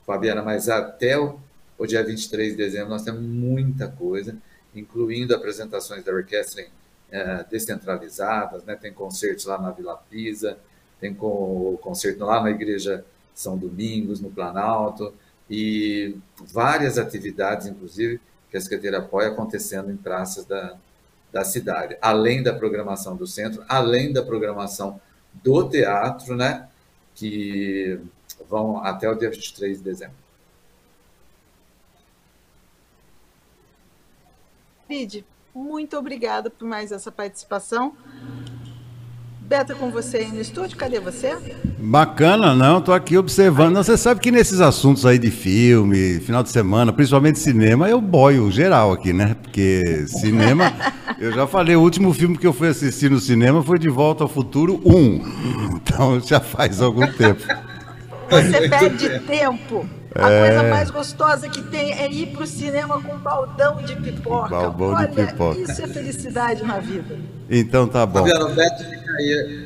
Fabiana, 0.05 0.41
mas 0.41 0.67
até 0.67 1.17
o, 1.17 1.39
o, 1.77 1.85
dia 1.85 2.03
23 2.03 2.51
de 2.51 2.57
dezembro 2.57 2.89
nós 2.89 3.03
temos 3.03 3.21
muita 3.21 3.87
coisa, 3.87 4.35
incluindo 4.73 5.35
apresentações 5.35 6.03
da 6.03 6.11
orquestra 6.11 6.65
é, 7.11 7.45
descentralizadas, 7.51 8.63
né? 8.63 8.75
Tem 8.75 8.91
concertos 8.91 9.45
lá 9.45 9.61
na 9.61 9.69
Vila 9.69 9.95
Pisa, 10.09 10.57
tem 10.99 11.15
o 11.19 11.77
concerto 11.81 12.25
lá 12.25 12.41
na 12.41 12.49
Igreja 12.49 13.05
São 13.35 13.57
Domingos, 13.57 14.19
no 14.19 14.31
Planalto, 14.31 15.13
e 15.47 16.15
várias 16.51 16.97
atividades, 16.97 17.67
inclusive, 17.67 18.19
que 18.49 18.57
a 18.57 18.61
Secretaria 18.61 18.99
apoia 18.99 19.27
acontecendo 19.27 19.91
em 19.91 19.97
praças 19.97 20.45
da, 20.45 20.77
da 21.31 21.43
cidade, 21.43 21.97
além 22.01 22.43
da 22.43 22.53
programação 22.53 23.15
do 23.15 23.25
centro, 23.25 23.63
além 23.67 24.11
da 24.11 24.21
programação 24.21 24.99
do 25.33 25.69
teatro, 25.69 26.35
né, 26.35 26.67
que 27.15 27.99
vão 28.49 28.83
até 28.83 29.09
o 29.09 29.15
dia 29.15 29.29
23 29.29 29.77
de 29.77 29.83
dezembro. 29.83 30.15
Lid, 34.89 35.25
muito 35.55 35.97
obrigada 35.97 36.49
por 36.49 36.67
mais 36.67 36.91
essa 36.91 37.11
participação. 37.11 37.95
Beta 39.51 39.75
com 39.75 39.91
você 39.91 40.19
aí 40.19 40.27
no 40.29 40.39
estúdio, 40.39 40.77
cadê 40.77 40.97
você? 41.01 41.35
Bacana, 41.77 42.55
não, 42.55 42.79
tô 42.79 42.93
aqui 42.93 43.17
observando. 43.17 43.73
Não, 43.73 43.83
você 43.83 43.97
sabe 43.97 44.21
que 44.21 44.31
nesses 44.31 44.61
assuntos 44.61 45.05
aí 45.05 45.19
de 45.19 45.29
filme, 45.29 46.21
final 46.21 46.41
de 46.41 46.49
semana, 46.49 46.93
principalmente 46.93 47.37
cinema, 47.37 47.89
eu 47.89 47.99
boio 47.99 48.49
geral 48.49 48.93
aqui, 48.93 49.11
né? 49.11 49.35
Porque 49.43 50.05
cinema, 50.07 50.71
eu 51.19 51.33
já 51.33 51.45
falei, 51.45 51.75
o 51.75 51.81
último 51.81 52.13
filme 52.13 52.37
que 52.37 52.47
eu 52.47 52.53
fui 52.53 52.69
assistir 52.69 53.11
no 53.11 53.19
cinema 53.19 53.61
foi 53.61 53.77
De 53.77 53.89
Volta 53.89 54.23
ao 54.23 54.29
Futuro 54.29 54.79
1. 54.85 55.75
Então 55.75 56.21
já 56.21 56.39
faz 56.39 56.81
algum 56.81 57.05
tempo. 57.11 57.43
Você 58.29 58.69
perde 58.69 59.19
tempo. 59.19 59.85
A 60.15 60.31
é... 60.31 60.47
coisa 60.47 60.69
mais 60.69 60.89
gostosa 60.89 61.49
que 61.49 61.61
tem 61.63 61.91
é 61.91 62.09
ir 62.09 62.27
pro 62.27 62.47
cinema 62.47 63.01
com 63.01 63.15
um 63.15 63.19
baldão 63.19 63.81
de 63.81 63.97
pipoca. 63.97 64.47
Balbão 64.47 64.93
Olha, 64.93 65.07
de 65.07 65.25
pipoca. 65.25 65.59
Isso 65.59 65.81
é 65.81 65.87
felicidade 65.87 66.63
na 66.63 66.79
vida. 66.79 67.19
Então 67.49 67.85
tá 67.85 68.05
bom. 68.05 68.19
Fabiano, 68.19 68.49
o 68.49 68.55
Beto 68.55 69.00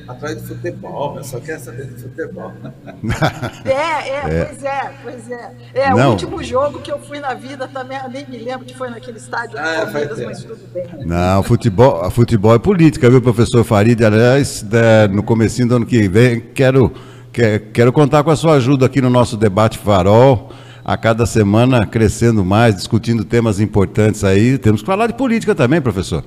atrás 0.08 0.42
de 0.42 0.48
futebol, 0.48 1.24
só 1.24 1.40
quer 1.40 1.60
saber 1.60 1.86
de 1.88 2.02
futebol. 2.02 2.52
é, 3.66 3.70
é, 3.70 4.40
é, 4.40 4.46
pois 4.46 4.64
é, 4.64 4.94
pois 5.04 5.32
é. 5.32 5.52
É, 5.74 5.90
Não. 5.92 6.10
o 6.10 6.12
último 6.12 6.44
jogo 6.44 6.82
que 6.82 6.92
eu 6.92 7.00
fui 7.00 7.20
na 7.20 7.34
vida 7.34 7.68
também, 7.68 7.98
eu 8.04 8.10
nem 8.10 8.26
me 8.28 8.38
lembro 8.38 8.66
que 8.66 8.76
foi 8.76 8.90
naquele 8.90 9.18
estádio 9.18 9.58
ah, 9.58 9.86
do 9.86 9.92
Palmeiras, 9.92 10.20
mas 10.20 10.44
tudo 10.44 10.74
bem. 10.74 10.86
Não, 11.06 11.44
futebol, 11.44 12.10
futebol 12.12 12.56
é 12.56 12.60
política, 12.60 13.10
viu, 13.10 13.22
professor 13.22 13.64
Farid? 13.64 14.04
Aliás, 14.04 14.66
no 15.12 15.24
comecinho 15.24 15.68
do 15.68 15.76
ano 15.78 15.86
que 15.86 16.08
vem, 16.08 16.40
quero 16.40 16.92
Quero 17.74 17.92
contar 17.92 18.24
com 18.24 18.32
a 18.32 18.36
sua 18.38 18.54
ajuda 18.54 18.86
aqui 18.86 19.02
no 19.02 19.10
nosso 19.10 19.36
debate 19.36 19.78
Farol. 19.78 20.54
A 20.86 20.96
cada 20.96 21.26
semana 21.26 21.86
crescendo 21.86 22.46
mais, 22.46 22.76
discutindo 22.76 23.26
temas 23.26 23.60
importantes 23.60 24.24
aí. 24.24 24.58
Temos 24.58 24.80
que 24.80 24.88
falar 24.88 25.08
de 25.08 25.16
política 25.16 25.54
também, 25.54 25.82
professor. 25.82 26.24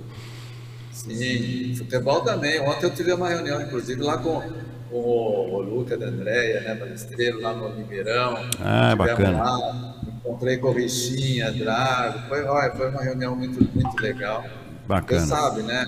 Sim, 1.15 1.75
futebol 1.77 2.21
também. 2.23 2.61
Ontem 2.61 2.87
eu 2.87 2.91
tive 2.91 3.13
uma 3.13 3.29
reunião, 3.29 3.61
inclusive, 3.61 4.03
lá 4.03 4.19
com, 4.19 4.43
com 4.91 4.97
o, 4.97 5.63
Luca 5.63 5.97
da 5.97 6.07
Andréia, 6.07 6.61
né, 6.61 6.75
Balesteiro, 6.75 7.41
lá 7.41 7.55
no 7.55 7.75
Ribeirão. 7.77 8.39
Ah, 8.61 8.95
bacana. 8.97 9.43
Lá, 9.43 9.95
encontrei 10.19 10.59
com 10.59 10.69
o 10.69 10.73
Rixinha, 10.73 11.53
Drago. 11.53 12.29
Foi, 12.29 12.45
olha, 12.45 12.73
foi 12.73 12.91
uma 12.91 13.03
reunião 13.03 13.37
muito, 13.37 13.63
muito 13.75 14.03
legal. 14.03 14.45
Bacana. 14.87 15.21
Você 15.21 15.27
sabe, 15.27 15.63
né? 15.63 15.85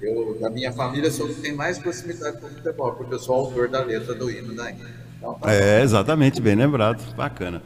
Eu, 0.00 0.38
da 0.40 0.50
minha 0.50 0.72
família, 0.72 1.10
sou 1.10 1.26
que 1.26 1.40
tem 1.40 1.54
mais 1.54 1.78
proximidade 1.78 2.38
com 2.38 2.46
o 2.46 2.50
futebol, 2.50 2.92
porque 2.92 3.14
eu 3.14 3.18
sou 3.18 3.34
autor 3.34 3.68
da 3.68 3.82
letra 3.82 4.14
do 4.14 4.30
hino 4.30 4.54
da 4.54 4.70
então, 5.18 5.34
tá 5.34 5.52
é, 5.52 5.82
exatamente, 5.82 6.40
bem 6.40 6.54
lembrado. 6.54 7.02
Bacana. 7.16 7.62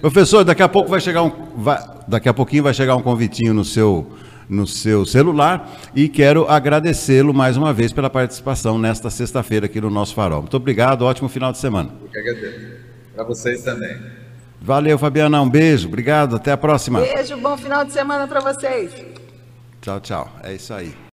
Professor, 0.00 0.44
daqui 0.44 0.62
a 0.62 0.68
pouco 0.68 0.88
vai 0.88 1.00
chegar 1.00 1.22
um. 1.22 1.30
Vai, 1.56 1.82
daqui 2.06 2.28
a 2.28 2.34
pouquinho 2.34 2.62
vai 2.62 2.74
chegar 2.74 2.94
um 2.94 3.02
convitinho 3.02 3.54
no 3.54 3.64
seu, 3.64 4.06
no 4.50 4.66
seu 4.66 5.06
celular 5.06 5.70
e 5.94 6.08
quero 6.08 6.46
agradecê-lo 6.48 7.32
mais 7.32 7.56
uma 7.56 7.72
vez 7.72 7.92
pela 7.92 8.10
participação 8.10 8.78
nesta 8.78 9.08
sexta-feira 9.08 9.66
aqui 9.66 9.80
no 9.80 9.88
nosso 9.88 10.14
farol. 10.14 10.40
Muito 10.40 10.56
obrigado, 10.56 11.02
ótimo 11.02 11.28
final 11.28 11.52
de 11.52 11.58
semana. 11.58 11.90
Eu 12.02 12.08
que 12.08 12.18
agradeço. 12.18 12.90
Para 13.14 13.24
vocês 13.24 13.62
também. 13.62 13.96
Valeu, 14.60 14.98
Fabiana. 14.98 15.40
Um 15.40 15.48
beijo, 15.48 15.88
obrigado, 15.88 16.36
até 16.36 16.52
a 16.52 16.56
próxima. 16.56 17.00
Beijo, 17.00 17.36
bom 17.38 17.56
final 17.56 17.84
de 17.84 17.92
semana 17.92 18.26
para 18.26 18.40
vocês. 18.40 18.92
Tchau, 19.80 20.00
tchau. 20.00 20.30
É 20.42 20.54
isso 20.54 20.74
aí. 20.74 20.94